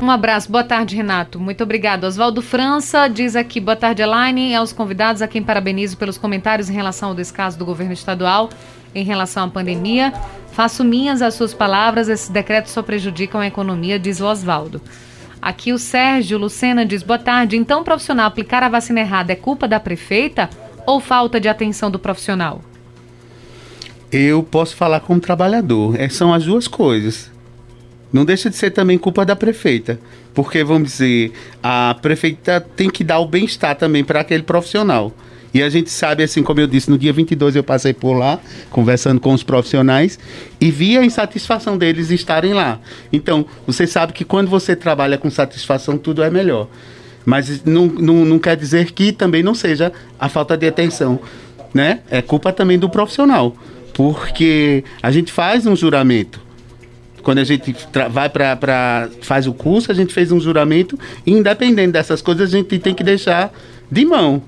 [0.00, 1.40] Um abraço, boa tarde, Renato.
[1.40, 2.04] Muito obrigado.
[2.04, 6.70] Oswaldo França diz aqui, boa tarde, Elaine, e aos convidados a quem parabenizo pelos comentários
[6.70, 8.48] em relação ao descaso do governo estadual
[8.94, 10.12] em relação à pandemia.
[10.52, 14.80] Faço minhas as suas palavras, esses decretos só prejudicam a economia, diz o Oswaldo.
[15.40, 19.68] Aqui o Sérgio Lucena diz, boa tarde, então profissional aplicar a vacina errada é culpa
[19.68, 20.50] da prefeita
[20.84, 22.62] ou falta de atenção do profissional?
[24.10, 26.00] Eu posso falar como trabalhador.
[26.00, 27.30] É, são as duas coisas.
[28.12, 30.00] Não deixa de ser também culpa da prefeita.
[30.32, 35.12] Porque, vamos dizer, a prefeita tem que dar o bem-estar também para aquele profissional.
[35.52, 38.38] E a gente sabe, assim como eu disse, no dia 22 eu passei por lá,
[38.70, 40.18] conversando com os profissionais,
[40.60, 42.80] e vi a insatisfação deles estarem lá.
[43.12, 46.68] Então, você sabe que quando você trabalha com satisfação, tudo é melhor.
[47.24, 51.20] Mas não, não, não quer dizer que também não seja a falta de atenção.
[51.74, 52.00] Né?
[52.10, 53.56] É culpa também do profissional.
[53.92, 56.40] Porque a gente faz um juramento.
[57.22, 57.74] Quando a gente
[58.10, 62.56] vai para faz o curso, a gente fez um juramento, e independente dessas coisas, a
[62.56, 63.52] gente tem que deixar
[63.90, 64.42] de mão.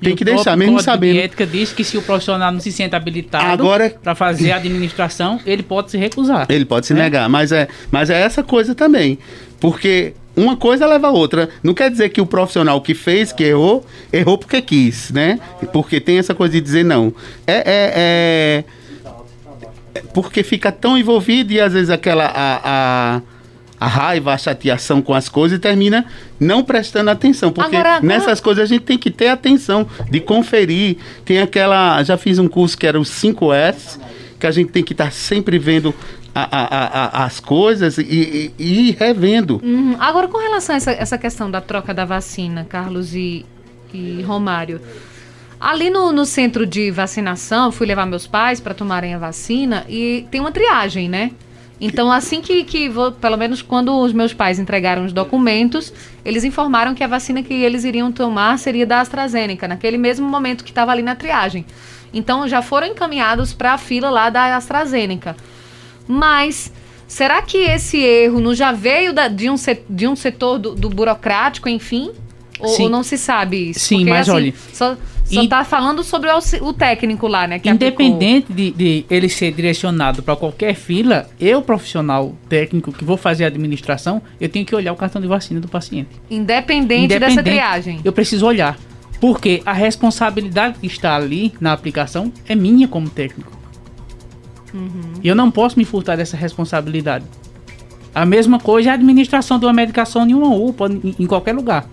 [0.00, 1.14] Tem que deixar, mesmo sabendo.
[1.14, 4.56] de ética diz que se o profissional não se sente habilitado Agora- para fazer a
[4.56, 6.46] administração, ele pode se recusar.
[6.50, 7.04] Ele pode se né?
[7.04, 9.18] negar, mas é, mas é essa coisa também.
[9.58, 11.48] Porque uma coisa leva a outra.
[11.62, 15.40] Não quer dizer que o profissional que fez, que errou, errou porque quis, né?
[15.72, 17.12] Porque tem essa coisa de dizer não.
[17.46, 17.64] É, é,
[17.96, 18.64] é-
[19.94, 22.60] é porque fica tão envolvido e às vezes aquela a,
[23.16, 23.22] a,
[23.78, 26.06] a raiva, a chateação com as coisas e termina
[26.40, 27.52] não prestando atenção.
[27.52, 30.96] Porque Agora- agora- nessas coisas a gente tem que ter atenção de conferir.
[31.24, 32.02] Tem aquela.
[32.02, 33.98] Já fiz um curso que era os 5S,
[34.40, 35.94] que a gente tem que estar sempre vendo
[36.34, 38.02] a- a- a- as coisas e,
[38.58, 39.60] e- e revendo.
[39.64, 39.96] Uhum.
[39.98, 43.44] Agora, com relação a essa, essa questão da troca da vacina, Carlos e,
[43.92, 44.80] e Romário,
[45.58, 50.26] ali no, no centro de vacinação, fui levar meus pais para tomarem a vacina e
[50.30, 51.30] tem uma triagem, né?
[51.80, 55.92] Então, assim que, que vou, pelo menos quando os meus pais entregaram os documentos,
[56.24, 60.64] eles informaram que a vacina que eles iriam tomar seria da AstraZeneca, naquele mesmo momento
[60.64, 61.66] que estava ali na triagem.
[62.14, 65.36] Então, já foram encaminhados para a fila lá da AstraZeneca.
[66.08, 66.72] Mas
[67.06, 70.74] será que esse erro não já veio da- de, um se- de um setor do,
[70.74, 72.10] do burocrático, enfim?
[72.58, 73.80] Ou, ou não se sabe isso?
[73.80, 77.56] Sim, mas olha, Só, só in- tá falando sobre o, o técnico lá, né?
[77.56, 77.72] Aplicou.
[77.74, 83.44] Independente de, de ele ser direcionado para qualquer fila, eu, profissional técnico que vou fazer
[83.44, 86.10] a administração, eu tenho que olhar o cartão de vacina do paciente.
[86.30, 88.00] Independente, dessa triagem.
[88.04, 88.78] Eu preciso olhar.
[89.20, 93.50] Porque a responsabilidade que está ali na aplicação é minha como técnico.
[94.74, 94.90] Uhum.
[95.22, 97.24] E eu não posso me furtar dessa responsabilidade.
[98.14, 101.54] A mesma coisa é a administração de uma medicação em uma UPA, em, em qualquer
[101.54, 101.86] lugar.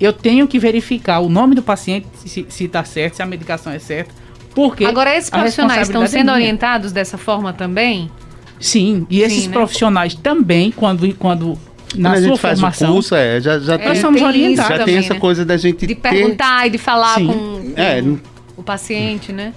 [0.00, 3.78] Eu tenho que verificar o nome do paciente, se está certo, se a medicação é
[3.78, 4.12] certa,
[4.54, 6.34] Porque Agora, esses profissionais estão é sendo minha.
[6.34, 8.10] orientados dessa forma também?
[8.58, 9.52] Sim, e esses né?
[9.52, 11.56] profissionais também, quando, quando
[11.94, 12.90] na Quando a sua formação.
[12.90, 14.68] o curso, é, já, já É, tem, somos orientados.
[14.70, 15.20] já também, tem essa né?
[15.20, 17.26] coisa da gente De ter, perguntar e de falar Sim.
[17.28, 18.20] com, É, com não-
[18.56, 19.52] o paciente, né?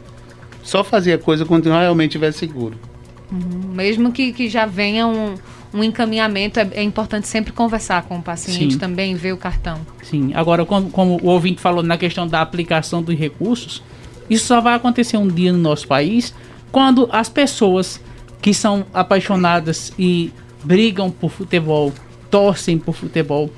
[0.62, 2.76] só fazer a coisa quando realmente estiver seguro.
[3.32, 5.34] Mesmo que, que já venha um,
[5.74, 8.80] um encaminhamento, é, é importante sempre conversar com o paciente Sim.
[8.80, 9.82] também, ver o cartão.
[10.04, 13.82] Sim, agora, como, como o ouvinte falou na questão da aplicação dos recursos,
[14.30, 16.34] isso só vai acontecer um dia no nosso país
[16.72, 18.02] quando as pessoas
[18.42, 20.32] que são apaixonadas e
[20.64, 21.94] brigam por futebol,
[22.32, 23.50] torcem por futebol,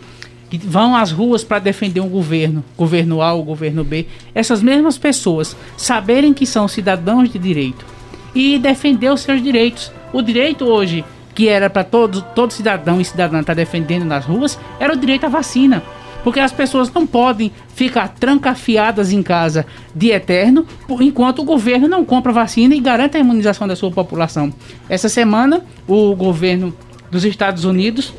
[0.49, 4.97] que vão às ruas para defender um governo, governo A ou governo B, essas mesmas
[4.97, 7.85] pessoas saberem que são cidadãos de direito
[8.33, 9.91] e defender os seus direitos.
[10.11, 11.03] O direito hoje,
[11.35, 15.25] que era para todo, todo cidadão e cidadã estar defendendo nas ruas, era o direito
[15.25, 15.83] à vacina.
[16.23, 19.63] Porque as pessoas não podem ficar trancafiadas em casa
[19.93, 20.65] de eterno
[20.99, 24.51] enquanto o governo não compra vacina e garante a imunização da sua população.
[24.89, 26.73] Essa semana, o governo
[27.11, 28.11] dos Estados Unidos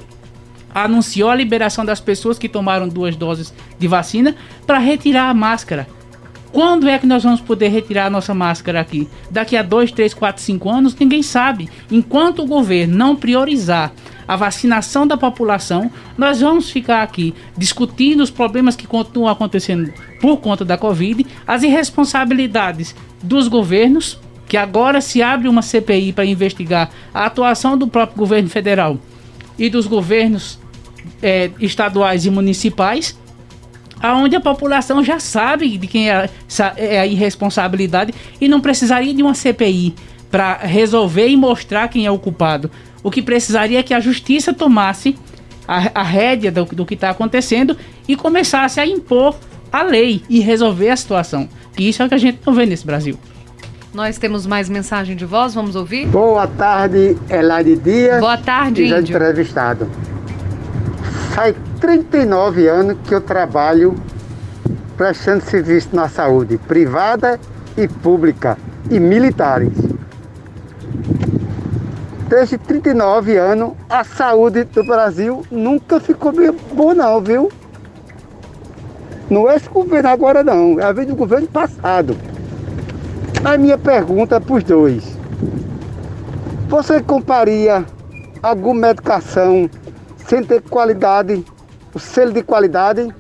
[0.72, 4.36] anunciou a liberação das pessoas que tomaram duas doses de vacina
[4.66, 5.88] para retirar a máscara.
[6.52, 9.08] Quando é que nós vamos poder retirar a nossa máscara aqui?
[9.30, 10.96] Daqui a 2, 3, 4, 5 anos?
[10.96, 11.68] Ninguém sabe.
[11.90, 13.92] Enquanto o governo não priorizar
[14.26, 20.38] a vacinação da população, nós vamos ficar aqui discutindo os problemas que continuam acontecendo por
[20.38, 24.18] conta da Covid, as irresponsabilidades dos governos,
[24.48, 28.98] que agora se abre uma CPI para investigar a atuação do próprio governo federal
[29.58, 30.58] e dos governos
[31.22, 33.16] eh, estaduais e municipais,
[34.00, 39.12] aonde a população já sabe de quem é, essa- é a irresponsabilidade e não precisaria
[39.14, 39.94] de uma CPI
[40.30, 42.70] para resolver e mostrar quem é o culpado.
[43.02, 45.16] O que precisaria é que a justiça tomasse
[45.66, 47.76] a, a rédea do, do que está acontecendo
[48.08, 49.36] e começasse a impor
[49.72, 51.48] a lei e resolver a situação.
[51.78, 53.18] E isso é o que a gente não vê nesse Brasil.
[53.94, 56.06] Nós temos mais mensagem de voz, vamos ouvir?
[56.06, 58.20] Boa tarde, Elade Dias.
[58.20, 59.16] Boa tarde, e já Índio.
[59.16, 59.90] entrevistado.
[61.36, 63.94] Faz 39 anos que eu trabalho
[64.96, 67.38] prestando serviço na saúde, privada
[67.76, 68.56] e pública,
[68.90, 69.74] e militares.
[72.26, 76.32] Desde 39 anos, a saúde do Brasil nunca ficou
[76.72, 77.52] boa não, viu?
[79.28, 82.16] Não é esse governo agora não, é a vez do governo passado.
[83.44, 85.04] A minha pergunta é para os dois.
[86.70, 87.84] Você compraria
[88.42, 89.68] alguma medicação
[90.28, 91.44] sem ter qualidade,
[91.94, 93.14] o selo de qualidade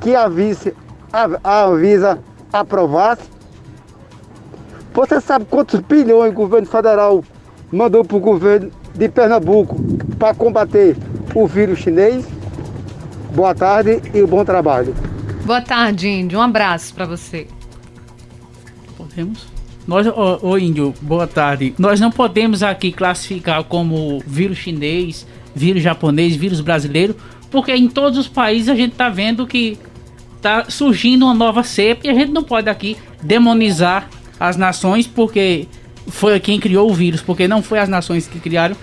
[0.00, 0.72] que a Anvisa,
[1.12, 2.18] a, a Anvisa
[2.52, 3.22] aprovasse?
[4.94, 7.22] Você sabe quantos bilhões o governo federal
[7.70, 9.76] mandou para o governo de Pernambuco
[10.18, 10.96] para combater
[11.34, 12.26] o vírus chinês?
[13.34, 14.94] Boa tarde e um bom trabalho.
[15.44, 16.38] Boa tarde, Índio.
[16.38, 17.46] Um abraço para você.
[18.96, 19.46] Podemos?
[19.86, 21.74] Nós, ô, ô, Índio, boa tarde.
[21.78, 25.26] Nós não podemos aqui classificar como vírus chinês,
[25.56, 27.16] vírus japonês, vírus brasileiro,
[27.50, 29.78] porque em todos os países a gente está vendo que
[30.36, 35.66] está surgindo uma nova cepa e a gente não pode aqui demonizar as nações porque
[36.08, 38.76] foi quem criou o vírus, porque não foi as nações que criaram.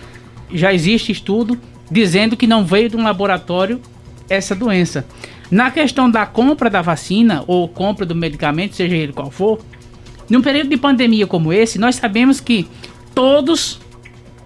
[0.51, 1.57] Já existe estudo
[1.89, 3.79] dizendo que não veio de um laboratório
[4.27, 5.05] essa doença.
[5.51, 9.59] Na questão da compra da vacina ou compra do medicamento, seja ele qual for,
[10.27, 12.67] num período de pandemia como esse, nós sabemos que
[13.13, 13.79] todos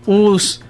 [0.06, 0.62] os,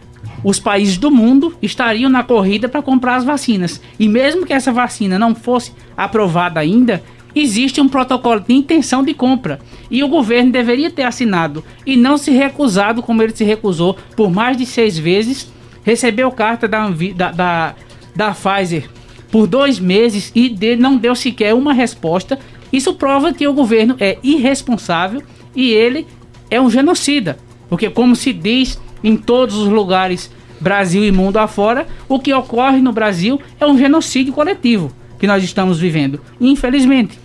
[0.44, 3.82] os países do mundo estariam na corrida para comprar as vacinas.
[4.00, 7.04] E mesmo que essa vacina não fosse aprovada ainda,
[7.36, 9.60] existe um protocolo de intenção de compra.
[9.92, 14.32] E o governo deveria ter assinado e não se recusado, como ele se recusou por
[14.32, 15.52] mais de seis vezes.
[15.84, 17.76] Recebeu carta da, da, da,
[18.16, 18.90] da Pfizer
[19.32, 22.40] por dois meses e de- não deu sequer uma resposta.
[22.72, 25.22] Isso prova que o governo é irresponsável
[25.56, 26.06] e ele
[26.50, 27.38] é um genocida.
[27.70, 30.30] Porque, como se diz em todos os lugares,
[30.60, 35.44] Brasil e mundo afora, o que ocorre no Brasil é um genocídio coletivo que nós
[35.44, 36.20] estamos vivendo.
[36.42, 37.18] Infelizmente.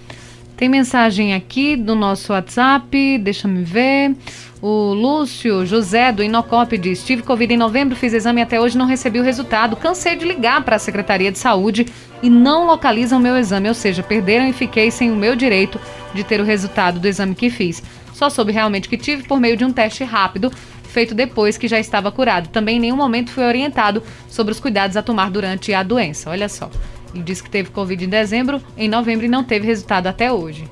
[0.56, 4.14] Tem mensagem aqui do nosso WhatsApp, deixa me ver.
[4.60, 8.86] O Lúcio José do Inocop diz: Tive Covid em novembro, fiz exame até hoje não
[8.86, 9.74] recebi o resultado.
[9.74, 11.86] Cansei de ligar para a Secretaria de Saúde
[12.22, 15.80] e não localizam meu exame, ou seja, perderam e fiquei sem o meu direito
[16.14, 17.82] de ter o resultado do exame que fiz.
[18.12, 20.52] Só soube realmente que tive por meio de um teste rápido
[20.92, 22.48] feito depois que já estava curado.
[22.48, 26.30] Também em nenhum momento fui orientado sobre os cuidados a tomar durante a doença.
[26.30, 26.70] Olha só.
[27.14, 30.64] Ele disse que teve Covid em dezembro, em novembro e não teve resultado até hoje.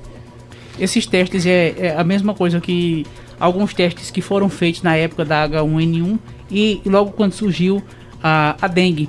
[0.78, 3.04] Esses testes é, é a mesma coisa que
[3.38, 6.18] alguns testes que foram feitos na época da H1N1
[6.50, 7.82] e logo quando surgiu
[8.22, 9.08] a, a dengue.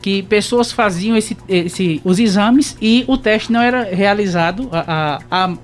[0.00, 5.54] Que pessoas faziam esse, esse, os exames e o teste não era realizado, a, a,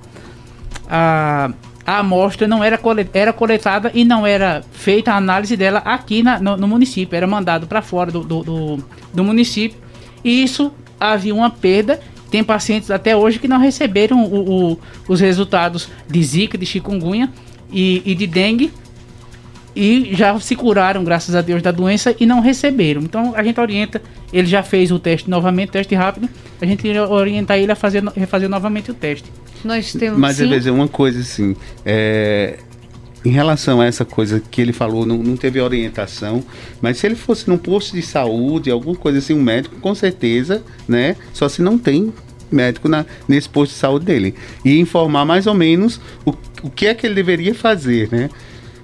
[0.89, 1.51] a,
[1.87, 6.23] a, amostra não era, colet era coletada e não era feita a análise dela aqui
[6.23, 9.79] na, no, no, município, era mandado para fora do, do, do, do, município.
[10.25, 12.01] E isso havia uma perda.
[12.31, 17.31] Tem pacientes até hoje que não receberam o, o, os resultados de zika, de chikungunya
[17.71, 18.73] e, e de dengue
[19.77, 23.03] e já se curaram, graças a Deus, da doença e não receberam.
[23.03, 24.01] Então a gente orienta,
[24.33, 26.29] ele já fez o teste novamente, teste rápido,
[26.61, 29.31] a gente orienta ele a fazer, refazer novamente o teste.
[29.65, 30.19] Nós temos.
[30.19, 32.59] Mas eu dizer uma coisa assim, é,
[33.25, 36.45] em relação a essa coisa que ele falou, não, não, teve orientação,
[36.81, 40.63] mas se ele fosse num posto de saúde, alguma coisa assim, um médico, com certeza,
[40.87, 41.17] né?
[41.33, 42.13] Só se não tem
[42.51, 44.35] médico na, nesse posto de saúde dele.
[44.65, 48.29] E informar mais ou menos o, o que é que ele deveria fazer, né?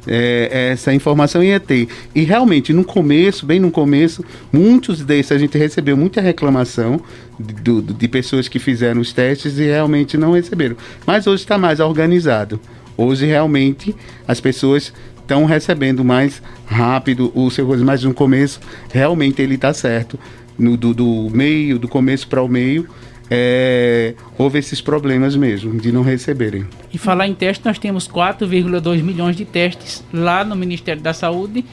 [0.06, 1.88] É, essa informação ia ter.
[2.14, 7.00] E realmente, no começo, bem no começo, muitos desses a gente recebeu muita reclamação
[7.38, 10.76] de, de pessoas que fizeram os testes e realmente não receberam.
[11.06, 12.60] Mas hoje está mais organizado.
[12.96, 13.94] Hoje realmente
[14.26, 18.60] as pessoas estão recebendo mais rápido o seu coisa, mas no começo
[18.92, 20.18] realmente ele está certo.
[20.58, 22.86] No, do, do meio, do começo para o meio,
[23.30, 26.66] é, houve esses problemas mesmo de não receberem.
[26.92, 31.64] E falar em teste, nós temos 4,2 milhões de testes lá no Ministério da Saúde,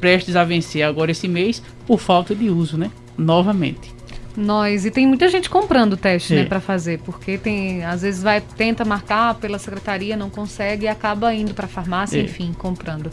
[0.00, 2.90] prestes a vencer agora esse mês, por falta de uso, né?
[3.16, 3.94] Novamente.
[4.34, 8.40] Nós, e tem muita gente comprando teste, né, para fazer, porque tem, às vezes vai,
[8.40, 12.22] tenta marcar pela secretaria, não consegue e acaba indo para a farmácia, é.
[12.22, 13.10] enfim, comprando.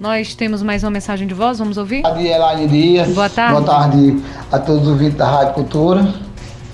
[0.00, 2.02] Nós temos mais uma mensagem de voz, vamos ouvir?
[2.02, 3.08] Boa tarde, Elaine Dias.
[3.14, 3.52] Boa tarde.
[3.52, 4.16] Boa tarde
[4.50, 6.25] a todos os ouvintes da Rádio Cultura.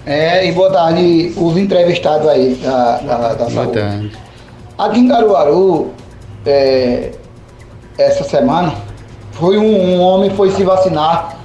[0.05, 3.79] É, e boa tarde os entrevistados aí da, da, da boa saúde.
[3.79, 4.13] Tarde.
[4.77, 5.93] Aqui em Caruaru,
[6.45, 7.13] é,
[7.97, 8.75] essa semana,
[9.33, 11.37] foi um, um, homem foi se vacinar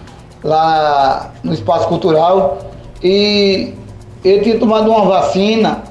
[0.44, 2.58] lá no espaço cultural
[3.04, 3.74] e
[4.26, 5.84] ele tinha tomado uma vacina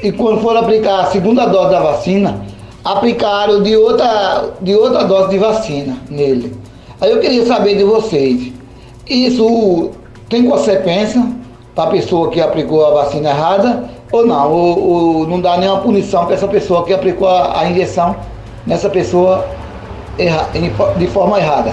[0.00, 2.46] e quando for aplicar a segunda dose da vacina,
[2.84, 6.56] aplicaram de outra, de outra dose de vacina nele.
[7.00, 8.52] Aí eu queria saber de vocês,
[9.08, 9.90] isso
[10.28, 11.37] tem consequência
[11.78, 15.80] para a pessoa que aplicou a vacina errada ou não, ou, ou não dá nenhuma
[15.80, 18.16] punição para essa pessoa que aplicou a, a injeção
[18.66, 19.48] nessa pessoa
[20.18, 20.50] erra,
[20.98, 21.72] de forma errada.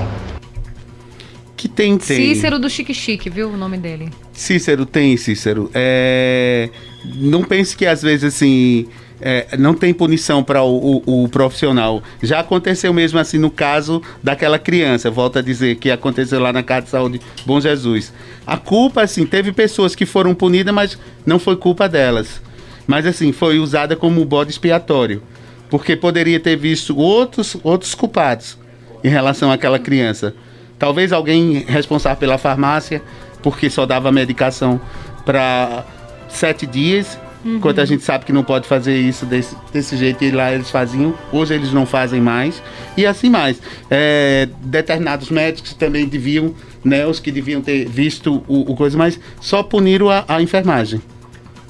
[1.57, 2.17] Que tem, tem.
[2.17, 4.11] Cícero do Chique Chique, viu o nome dele?
[4.31, 5.71] Cícero, tem, Cícero.
[5.73, 6.69] É...
[7.15, 8.85] Não pense que às vezes assim
[9.21, 12.03] é, não tem punição para o, o, o, profissional.
[12.21, 16.63] Já aconteceu mesmo assim no caso daquela criança, volto a dizer, que aconteceu lá na
[16.63, 18.13] Casa de Saúde Bom Jesus.
[18.45, 22.41] A culpa, assim, teve pessoas que foram punidas, mas não foi culpa delas.
[22.85, 25.23] Mas, assim, foi usada como bode expiatório.
[25.69, 28.57] Porque poderia ter visto outros, outros culpados
[29.03, 30.35] em relação àquela criança.
[30.77, 33.01] Talvez alguém responsável pela farmácia,
[33.41, 34.79] porque só dava medicação
[35.25, 35.83] para
[36.27, 37.57] sete dias Uhum.
[37.57, 40.71] Enquanto a gente sabe que não pode fazer isso desse, desse jeito, e lá eles
[40.71, 42.61] faziam, hoje eles não fazem mais,
[42.97, 43.61] e assim mais.
[43.89, 49.19] É, determinados médicos também deviam, né, os que deviam ter visto o, o coisa, mas
[49.39, 50.99] só puniram a, a enfermagem.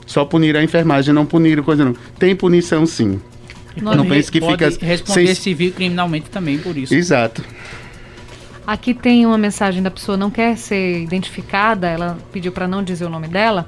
[0.06, 1.96] Só puniram a enfermagem, não puniram coisa não.
[2.18, 3.20] Tem punição sim.
[3.82, 5.36] Não, não pense que fica responder sem...
[5.36, 6.96] civil criminalmente também por isso.
[6.96, 7.44] Exato.
[8.66, 13.04] Aqui tem uma mensagem da pessoa não quer ser identificada, ela pediu para não dizer
[13.04, 13.68] o nome dela.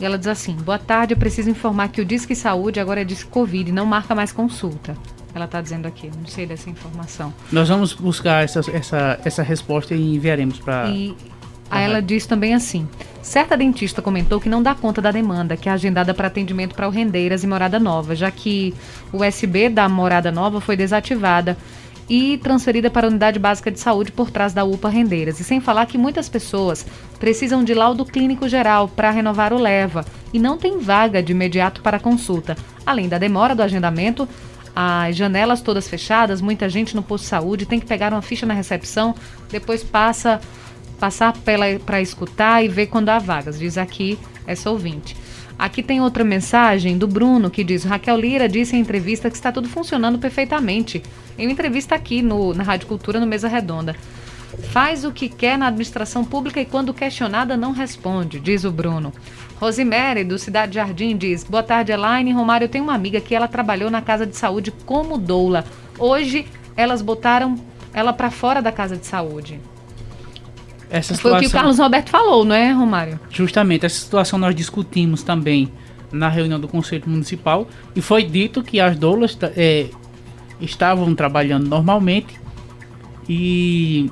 [0.00, 3.04] E ela diz assim: Boa tarde, eu preciso informar que o Disque Saúde agora é
[3.04, 4.96] Disque Covid, não marca mais consulta.
[5.34, 7.32] Ela está dizendo aqui, não sei dessa informação.
[7.52, 10.88] Nós vamos buscar essa, essa, essa resposta e enviaremos para.
[10.88, 11.14] E
[11.70, 12.88] aí ela diz também assim:
[13.20, 16.88] certa dentista comentou que não dá conta da demanda, que é agendada para atendimento para
[16.88, 18.74] o Rendeiras e Morada Nova, já que
[19.12, 21.56] o USB da Morada Nova foi desativada
[22.08, 25.40] e transferida para a unidade básica de saúde por trás da UPA Rendeiras.
[25.40, 26.86] E sem falar que muitas pessoas
[27.18, 31.80] precisam de laudo clínico geral para renovar o leva e não tem vaga de imediato
[31.80, 32.56] para consulta.
[32.84, 34.28] Além da demora do agendamento,
[34.74, 38.46] as janelas todas fechadas, muita gente no posto de saúde tem que pegar uma ficha
[38.46, 39.14] na recepção,
[39.50, 40.40] depois passa
[40.98, 41.34] passar
[41.84, 45.16] para escutar e ver quando há vagas, diz aqui essa ouvinte.
[45.58, 49.50] Aqui tem outra mensagem do Bruno que diz: Raquel Lira disse em entrevista que está
[49.50, 51.02] tudo funcionando perfeitamente.
[51.38, 53.96] Em entrevista aqui no, na Rádio Cultura, no Mesa Redonda.
[54.70, 59.12] Faz o que quer na administração pública e quando questionada não responde, diz o Bruno.
[59.58, 62.32] Rosemary, do Cidade Jardim, diz: Boa tarde, Elaine.
[62.32, 65.64] Romário, eu tenho uma amiga que ela trabalhou na casa de saúde como doula.
[65.98, 66.46] Hoje
[66.76, 67.58] elas botaram
[67.94, 69.58] ela para fora da casa de saúde.
[70.88, 73.18] Essa situação, Foi o que o Carlos Roberto falou, não é, Romário?
[73.30, 75.70] Justamente, essa situação nós discutimos também
[76.12, 79.86] na reunião do Conselho Municipal e foi dito que as doulas é,
[80.60, 82.40] estavam trabalhando normalmente
[83.28, 84.10] e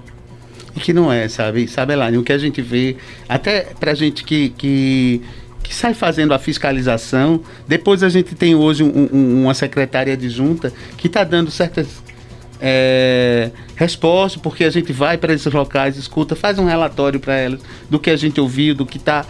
[0.81, 1.69] que não é, sabe?
[1.69, 2.97] Sabe, Elaine, o que a gente vê,
[3.29, 5.23] até pra gente que, que
[5.63, 7.41] que sai fazendo a fiscalização.
[7.67, 12.04] Depois a gente tem hoje um, um, uma secretária de junta que está dando certas
[12.67, 17.61] é, respostas, porque a gente vai para esses locais, escuta, faz um relatório para elas
[17.91, 19.27] do que a gente ouviu, do que está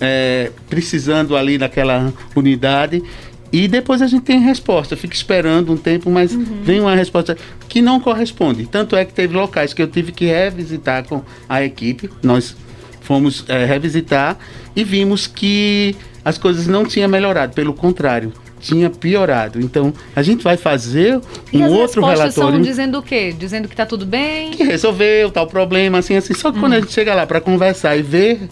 [0.00, 3.02] é, precisando ali naquela unidade.
[3.52, 6.62] E depois a gente tem resposta, fica esperando um tempo, mas uhum.
[6.62, 7.36] vem uma resposta
[7.68, 8.64] que não corresponde.
[8.64, 12.56] Tanto é que teve locais que eu tive que revisitar com a equipe, nós
[13.02, 14.38] fomos é, revisitar
[14.74, 15.94] e vimos que
[16.24, 19.60] as coisas não tinham melhorado, pelo contrário, tinha piorado.
[19.60, 21.20] Então, a gente vai fazer
[21.52, 22.52] e um outro relatório.
[22.52, 23.34] São dizendo o quê?
[23.36, 24.52] Dizendo que está tudo bem?
[24.52, 26.32] Que resolveu tal problema, assim, assim.
[26.32, 28.48] Só que quando a gente chega lá para conversar e ver.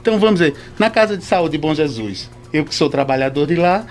[0.00, 3.86] Então, vamos dizer, na Casa de Saúde Bom Jesus, eu que sou trabalhador de lá,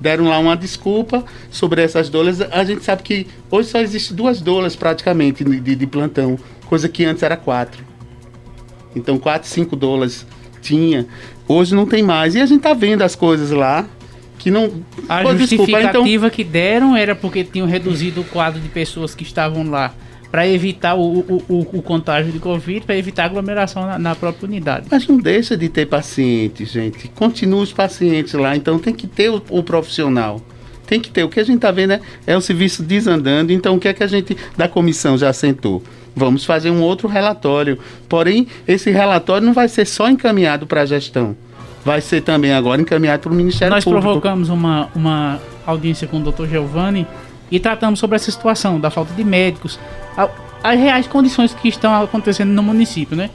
[0.00, 2.40] deram lá uma desculpa sobre essas doulas.
[2.40, 7.04] A gente sabe que hoje só existe duas doulas praticamente de, de plantão, coisa que
[7.04, 7.84] antes era quatro.
[8.94, 10.24] Então, quatro, cinco doulas
[10.62, 11.04] tinha.
[11.48, 12.36] Hoje não tem mais.
[12.36, 13.88] E a gente tá vendo as coisas lá
[14.46, 14.70] que não.
[15.08, 16.30] A Pô, justificativa desculpa, então...
[16.30, 19.92] que deram era porque tinham reduzido o quadro de pessoas que estavam lá
[20.30, 24.46] para evitar o, o, o, o, contágio de Covid, para evitar aglomeração na, na, própria
[24.46, 24.86] unidade.
[24.88, 27.08] Mas não deixa de ter pacientes, gente.
[27.08, 30.40] Continua os pacientes lá, então tem que ter o, o profissional.
[30.86, 31.24] Tem que ter.
[31.24, 33.92] O que a gente está vendo é, é o serviço desandando, então o que é
[33.92, 35.82] que a gente da comissão já sentou?
[36.14, 37.80] Vamos fazer um outro relatório.
[38.08, 41.36] Porém, esse relatório não vai ser só encaminhado para a gestão
[41.86, 44.04] vai ser também agora encaminhado para o Ministério Nós Público.
[44.04, 46.46] Nós provocamos uma, uma audiência com o Dr.
[46.46, 47.06] Giovanni
[47.48, 49.78] e tratamos sobre essa situação da falta de médicos,
[50.64, 53.30] as reais condições que estão acontecendo no município, né?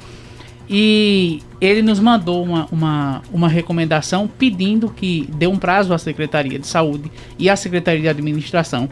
[0.70, 6.60] E ele nos mandou uma, uma, uma recomendação pedindo que dê um prazo à Secretaria
[6.60, 8.90] de Saúde e à Secretaria de Administração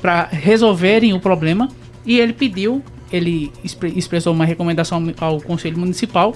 [0.00, 1.68] para resolverem o problema.
[2.06, 2.82] E ele pediu,
[3.12, 6.34] ele expressou uma recomendação ao Conselho Municipal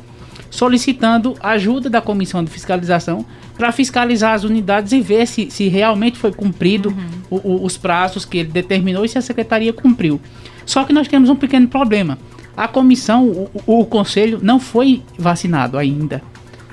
[0.50, 3.24] solicitando ajuda da comissão de fiscalização
[3.56, 7.06] para fiscalizar as unidades e ver se, se realmente foi cumprido uhum.
[7.30, 10.20] o, o, os prazos que ele determinou e se a secretaria cumpriu.
[10.64, 12.18] Só que nós temos um pequeno problema.
[12.56, 16.22] A comissão, o, o conselho, não foi vacinado ainda.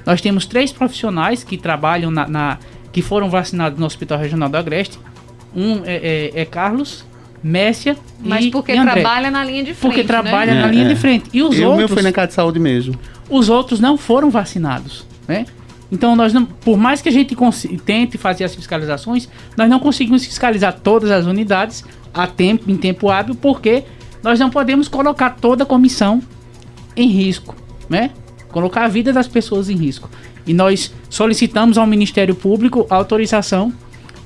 [0.06, 2.60] Nós temos três profissionais que trabalham na, na
[2.92, 5.00] que foram vacinados no Hospital Regional do Agreste.
[5.56, 7.06] Um é, é, é Carlos,
[7.44, 9.82] Messia Mas e porque e trabalha na linha de frente.
[9.82, 10.62] Porque trabalha né?
[10.62, 11.30] na linha é, de frente.
[11.34, 11.74] E os eu, outros.
[11.74, 12.98] O meu foi na casa de saúde mesmo.
[13.30, 15.46] Os outros não foram vacinados, né?
[15.92, 17.36] Então nós não, por mais que a gente
[17.86, 23.10] tente fazer as fiscalizações, nós não conseguimos fiscalizar todas as unidades a tempo, em tempo
[23.10, 23.84] hábil, porque
[24.24, 26.22] nós não podemos colocar toda a comissão
[26.96, 27.56] em risco,
[27.90, 28.10] né?
[28.50, 30.10] Colocar a vida das pessoas em risco.
[30.46, 33.72] E nós solicitamos ao Ministério Público autorização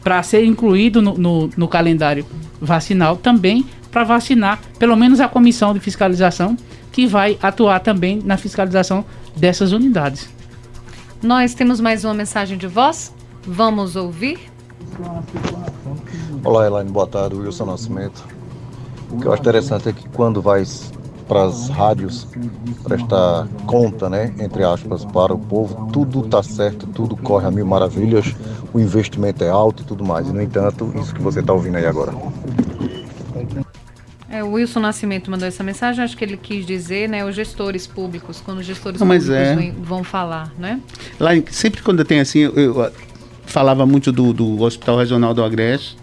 [0.04, 2.26] para ser incluído no, no, no calendário
[2.62, 6.56] vacinal também para vacinar pelo menos a comissão de fiscalização
[6.98, 10.28] que vai atuar também na fiscalização dessas unidades.
[11.22, 13.14] Nós temos mais uma mensagem de voz.
[13.45, 14.39] Vamos ouvir?
[16.43, 17.36] Olá, Elaine, boa tarde.
[17.36, 18.26] Wilson Nascimento.
[19.12, 20.64] O que eu acho interessante é que quando vai
[21.28, 22.28] para as rádios
[22.84, 27.66] prestar conta, né, entre aspas, para o povo, tudo está certo, tudo corre a mil
[27.68, 28.36] maravilhas,
[28.74, 30.28] o investimento é alto e tudo mais.
[30.28, 32.12] E, no entanto, isso que você está ouvindo aí agora.
[34.38, 37.88] É, o Wilson Nascimento mandou essa mensagem, acho que ele quis dizer, né, os gestores
[37.88, 39.56] públicos, quando os gestores Não, públicos é.
[39.56, 40.80] vem, vão falar, né?
[41.20, 42.92] Lá, sempre quando tem assim, eu, eu
[43.48, 45.98] falava muito do, do Hospital Regional do Agreste,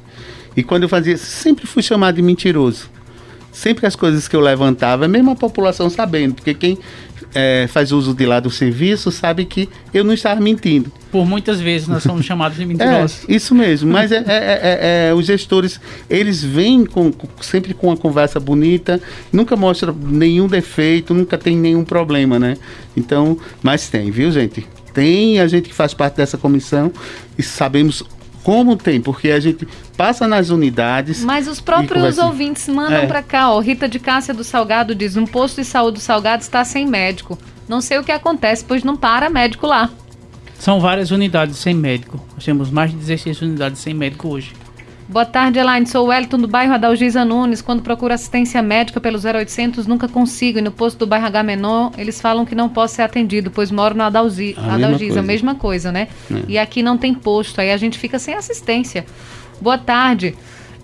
[0.57, 2.91] e quando eu fazia, sempre fui chamado de mentiroso
[3.53, 6.77] sempre as coisas que eu levantava, mesmo a população sabendo, porque quem
[7.35, 10.91] é, faz uso de lá do serviço sabe que eu não estava mentindo.
[11.11, 13.29] Por muitas vezes nós somos chamados de mentirosos.
[13.29, 17.89] É, isso mesmo, mas é, é, é, é, os gestores, eles vêm com, sempre com
[17.89, 19.01] uma conversa bonita,
[19.33, 22.57] nunca mostra nenhum defeito, nunca tem nenhum problema, né?
[22.97, 24.67] Então, mas tem, viu gente?
[24.93, 26.93] Tem a gente que faz parte dessa comissão
[27.37, 28.05] e sabemos
[28.45, 29.67] como tem, porque a gente
[29.97, 31.25] passa nas unidades.
[31.25, 33.07] Mas os próprios ouvintes mandam é.
[33.07, 33.59] para cá, ó.
[33.59, 37.39] Rita de Cássia do Salgado diz: um posto de saúde do Salgado está sem médico.
[37.67, 39.91] Não sei o que acontece, pois não para médico lá.
[40.59, 42.23] São várias unidades sem médico.
[42.35, 44.53] Nós temos mais de 16 unidades sem médico hoje.
[45.07, 45.87] Boa tarde, Elaine.
[45.87, 47.61] Sou o Wellington do bairro Adalgisa Nunes.
[47.61, 50.59] Quando procuro assistência médica pelo 0800, nunca consigo.
[50.59, 53.71] E no posto do bairro H Menor, eles falam que não posso ser atendido, pois
[53.71, 56.09] moro no Adalgi a Adalgisa, mesma a mesma coisa, né?
[56.31, 56.43] É.
[56.49, 59.05] E aqui não tem posto, aí a gente fica sem assistência.
[59.61, 60.35] Boa tarde.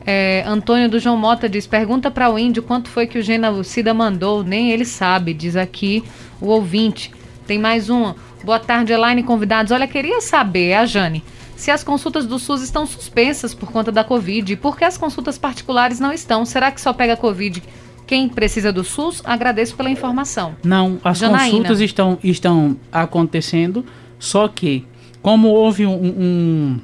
[0.07, 3.95] É, Antônio do João Mota diz: pergunta para o índio quanto foi que o genocida
[3.95, 4.45] mandou.
[4.45, 6.05] Nem ele sabe, diz aqui
[6.43, 7.11] o ouvinte.
[7.47, 8.15] Tem mais uma.
[8.45, 9.73] Boa tarde, Elaine, convidados.
[9.73, 11.25] Olha, queria saber, a Jane
[11.61, 14.97] se as consultas do SUS estão suspensas por conta da Covid e por que as
[14.97, 16.47] consultas particulares não estão.
[16.47, 17.63] Será que só pega Covid
[18.07, 19.21] quem precisa do SUS?
[19.27, 20.57] Agradeço pela informação.
[20.65, 21.51] Não, as Janaína.
[21.51, 23.85] consultas estão, estão acontecendo,
[24.19, 24.87] só que
[25.21, 26.81] como houve um, um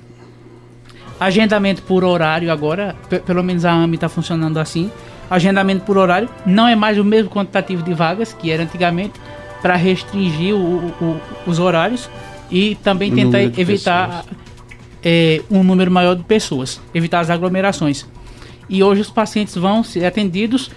[1.19, 4.93] agendamento por horário agora, pelo menos a AMI está funcionando assim,
[5.31, 9.15] agendamento por horário não é mais o mesmo quantitativo de vagas que era antigamente
[9.63, 10.59] para restringir o,
[11.01, 12.11] o, os horários
[12.51, 14.23] e também o tentar evitar
[15.09, 18.05] é, um número maior de pessoas, evitar as aglomerações.
[18.69, 20.69] E hoje os pacientes vão ser atendidos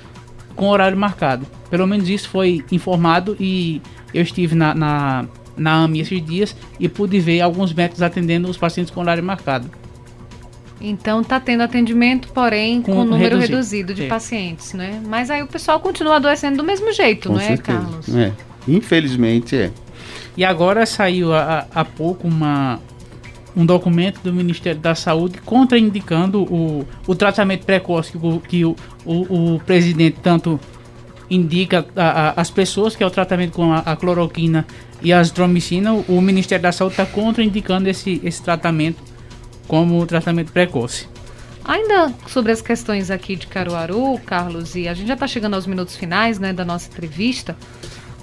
[0.56, 1.48] com horário marcado.
[1.68, 3.82] Pelo menos isso foi informado e
[4.14, 5.26] eu estive na, na,
[5.58, 9.68] na AMI esses dias e pude ver alguns médicos atendendo os pacientes com horário marcado.
[10.80, 14.08] Então está tendo atendimento, porém com, com número reduzido, reduzido de é.
[14.08, 15.02] pacientes, né?
[15.08, 17.80] Mas aí o pessoal continua adoecendo do mesmo jeito, com não certeza.
[17.80, 18.16] é, Carlos?
[18.16, 18.34] É.
[18.68, 19.72] Infelizmente é.
[20.38, 22.80] E agora saiu há, há pouco uma,
[23.60, 28.76] um documento do Ministério da Saúde contraindicando o, o tratamento precoce que, o, que o,
[29.06, 30.58] o, o presidente tanto
[31.30, 31.86] indica
[32.38, 34.66] às pessoas, que é o tratamento com a, a cloroquina
[35.02, 35.92] e a azitromicina.
[36.08, 39.04] O Ministério da Saúde está contraindicando esse, esse tratamento
[39.68, 41.08] como tratamento precoce.
[41.66, 45.68] Ainda sobre as questões aqui de Caruaru, Carlos, e a gente já está chegando aos
[45.68, 47.58] minutos finais né, da nossa entrevista,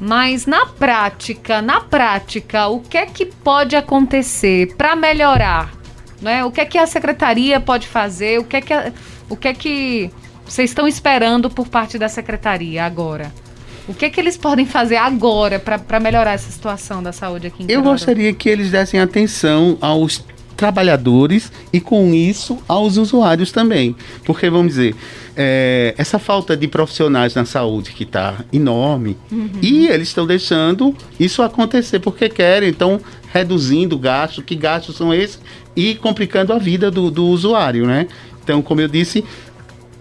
[0.00, 5.72] mas na prática, na prática, o que é que pode acontecer para melhorar?
[6.20, 6.44] Né?
[6.44, 8.38] O que é que a secretaria pode fazer?
[8.38, 8.92] O que é que, a,
[9.28, 10.10] o que, é que
[10.44, 13.32] vocês estão esperando por parte da secretaria agora?
[13.88, 17.62] O que é que eles podem fazer agora para melhorar essa situação da saúde aqui
[17.62, 20.24] em Eu gostaria que eles dessem atenção aos
[20.56, 23.94] trabalhadores e com isso aos usuários também.
[24.24, 24.96] Porque, vamos dizer,
[25.36, 29.50] é, essa falta de profissionais na saúde que está enorme uhum.
[29.60, 33.00] e eles estão deixando isso acontecer porque querem, então
[33.32, 35.40] reduzindo gastos, que gastos são esses
[35.74, 38.06] e complicando a vida do, do usuário, né?
[38.42, 39.24] Então, como eu disse,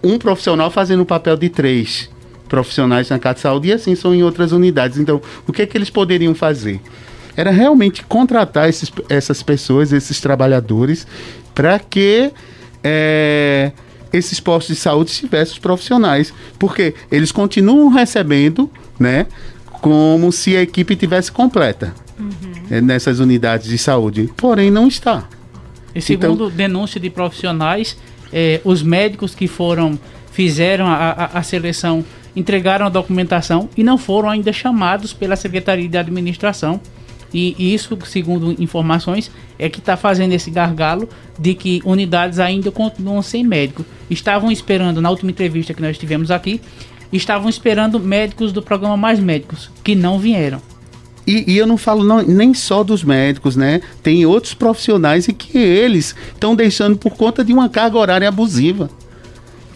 [0.02, 2.08] um profissional fazendo o papel de três
[2.48, 4.98] profissionais na casa de saúde e assim são em outras unidades.
[4.98, 6.80] Então, o que é que eles poderiam fazer?
[7.36, 11.06] era realmente contratar esses, essas pessoas, esses trabalhadores,
[11.54, 12.32] para que
[12.82, 13.72] é,
[14.16, 16.32] esses postos de saúde tivessem os profissionais.
[16.58, 19.26] Porque eles continuam recebendo, né?
[19.80, 22.30] Como se a equipe tivesse completa uhum.
[22.70, 24.30] é, nessas unidades de saúde.
[24.36, 25.28] Porém, não está.
[25.94, 27.96] E segundo então, denúncia de profissionais,
[28.32, 29.98] é, os médicos que foram,
[30.32, 32.04] fizeram a, a, a seleção
[32.34, 36.80] entregaram a documentação e não foram ainda chamados pela Secretaria de Administração
[37.32, 41.08] e isso, segundo informações, é que está fazendo esse gargalo
[41.38, 43.84] de que unidades ainda continuam sem médico.
[44.10, 46.60] Estavam esperando, na última entrevista que nós tivemos aqui,
[47.12, 50.60] estavam esperando médicos do programa Mais Médicos, que não vieram.
[51.26, 53.80] E, e, eu não falo não, nem só dos médicos, né?
[54.00, 58.88] Tem outros profissionais e que eles estão deixando por conta de uma carga horária abusiva.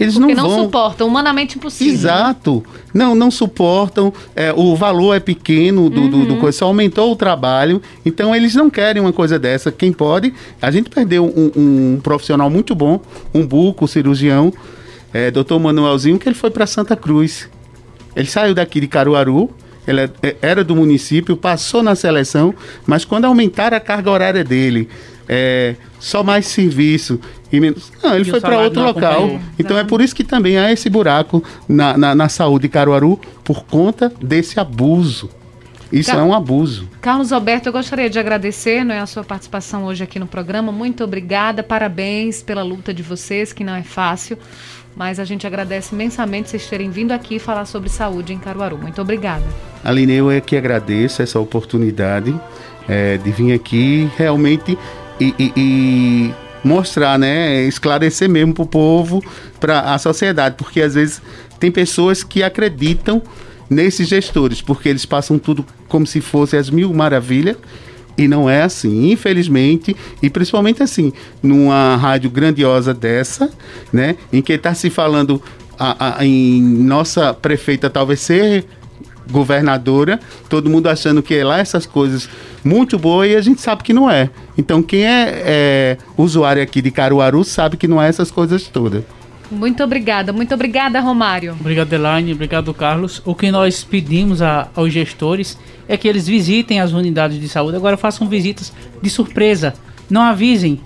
[0.01, 0.65] Eles Porque não, não vão...
[0.65, 1.93] suportam, humanamente impossível.
[1.93, 2.65] Exato.
[2.95, 4.11] Não, não suportam.
[4.35, 6.11] É, o valor é pequeno do, uhum.
[6.11, 6.41] do, do uhum.
[6.41, 7.83] coisa, só aumentou o trabalho.
[8.05, 9.71] Então eles não querem uma coisa dessa.
[9.71, 10.33] Quem pode?
[10.61, 12.99] A gente perdeu um, um profissional muito bom,
[13.35, 14.51] um buco, cirurgião,
[15.13, 17.51] é, doutor Manuelzinho, que ele foi para Santa Cruz.
[18.17, 19.51] Ele saiu daqui de Caruaru,
[19.87, 22.55] ele é, é, era do município, passou na seleção,
[22.87, 24.89] mas quando aumentaram a carga horária dele,
[25.33, 27.21] é, só mais serviço
[27.53, 27.93] e menos.
[28.03, 29.39] Não, ele e foi para outro local.
[29.57, 33.19] Então é por isso que também há esse buraco na, na, na saúde de Caruaru
[33.45, 35.31] por conta desse abuso.
[35.93, 36.89] Isso Car é um abuso.
[37.01, 40.73] Carlos Alberto, eu gostaria de agradecer não é, a sua participação hoje aqui no programa.
[40.73, 44.37] Muito obrigada, parabéns pela luta de vocês, que não é fácil.
[44.97, 48.79] Mas a gente agradece imensamente vocês terem vindo aqui falar sobre saúde em Caruaru.
[48.79, 49.45] Muito obrigada.
[49.85, 52.35] Aline, eu é que agradeço essa oportunidade
[52.89, 54.77] é, de vir aqui realmente
[55.21, 59.23] e, e, e mostrar, né, esclarecer mesmo para o povo,
[59.59, 61.23] para a sociedade, porque às vezes
[61.59, 63.23] tem pessoas que acreditam
[63.69, 67.57] nesses gestores, porque eles passam tudo como se fosse as mil maravilhas
[68.19, 71.13] e não é assim, infelizmente, e principalmente assim,
[71.43, 73.51] numa rádio grandiosa dessa,
[73.93, 75.43] né, em que está se falando
[75.79, 78.67] a, a, em nossa prefeita talvez ser
[79.31, 80.19] governadora,
[80.49, 82.29] todo mundo achando que é lá essas coisas
[82.65, 84.31] muito boas e a gente sabe que não é.
[84.57, 89.03] Então quem é, é usuário aqui de Caruaru sabe que não é essas coisas todas.
[89.51, 91.57] Muito obrigada, muito obrigada, Romário.
[91.59, 93.21] Obrigado, Elaine, obrigado, Carlos.
[93.25, 95.59] O que nós pedimos a, aos gestores
[95.89, 97.77] é que eles visitem as unidades de saúde.
[97.77, 98.73] Agora façam visitas
[99.03, 99.75] de surpresa.
[100.09, 100.81] Não avisem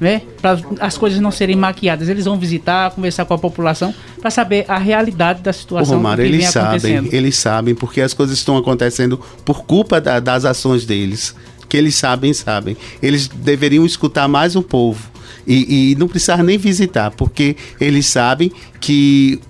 [0.00, 0.22] né?
[0.40, 2.08] Para as coisas não serem maquiadas.
[2.08, 3.94] Eles vão visitar, conversar com a população
[4.26, 8.12] para saber a realidade da situação o Romário, que eles sabem, eles sabem porque as
[8.12, 11.32] coisas estão acontecendo por culpa da, das ações deles.
[11.68, 12.76] Que eles sabem, sabem.
[13.00, 15.08] Eles deveriam escutar mais o povo
[15.46, 18.50] e, e não precisar nem visitar, porque eles sabem
[18.80, 19.40] que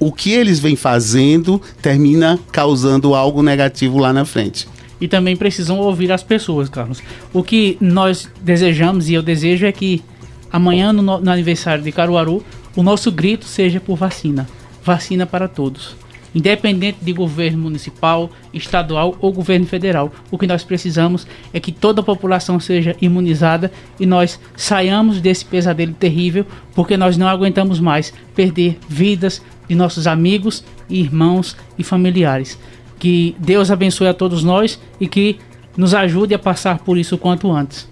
[0.00, 4.66] o que eles vêm fazendo termina causando algo negativo lá na frente.
[4.98, 7.02] e também precisam ouvir as pessoas, Carlos.
[7.30, 10.02] O que nós desejamos e eu desejo é que
[10.50, 12.42] amanhã, no, no aniversário de Caruaru,
[12.78, 14.48] o nosso grito seja por vacina.
[14.84, 15.96] Vacina para todos
[16.34, 20.12] independente de governo municipal, estadual ou governo federal.
[20.30, 25.44] O que nós precisamos é que toda a população seja imunizada e nós saiamos desse
[25.44, 32.58] pesadelo terrível, porque nós não aguentamos mais perder vidas de nossos amigos, irmãos e familiares.
[32.98, 35.38] Que Deus abençoe a todos nós e que
[35.76, 37.88] nos ajude a passar por isso quanto antes.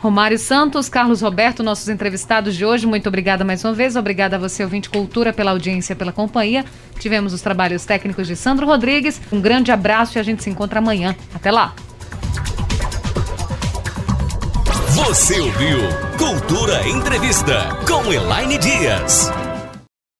[0.00, 3.96] Romário Santos, Carlos Roberto, nossos entrevistados de hoje, muito obrigada mais uma vez.
[3.96, 6.64] Obrigada a você, ouvinte Cultura, pela audiência, pela companhia.
[6.98, 9.20] Tivemos os trabalhos técnicos de Sandro Rodrigues.
[9.30, 11.14] Um grande abraço e a gente se encontra amanhã.
[11.34, 11.74] Até lá!
[14.94, 15.78] Você ouviu
[16.16, 19.30] Cultura Entrevista com Elaine Dias.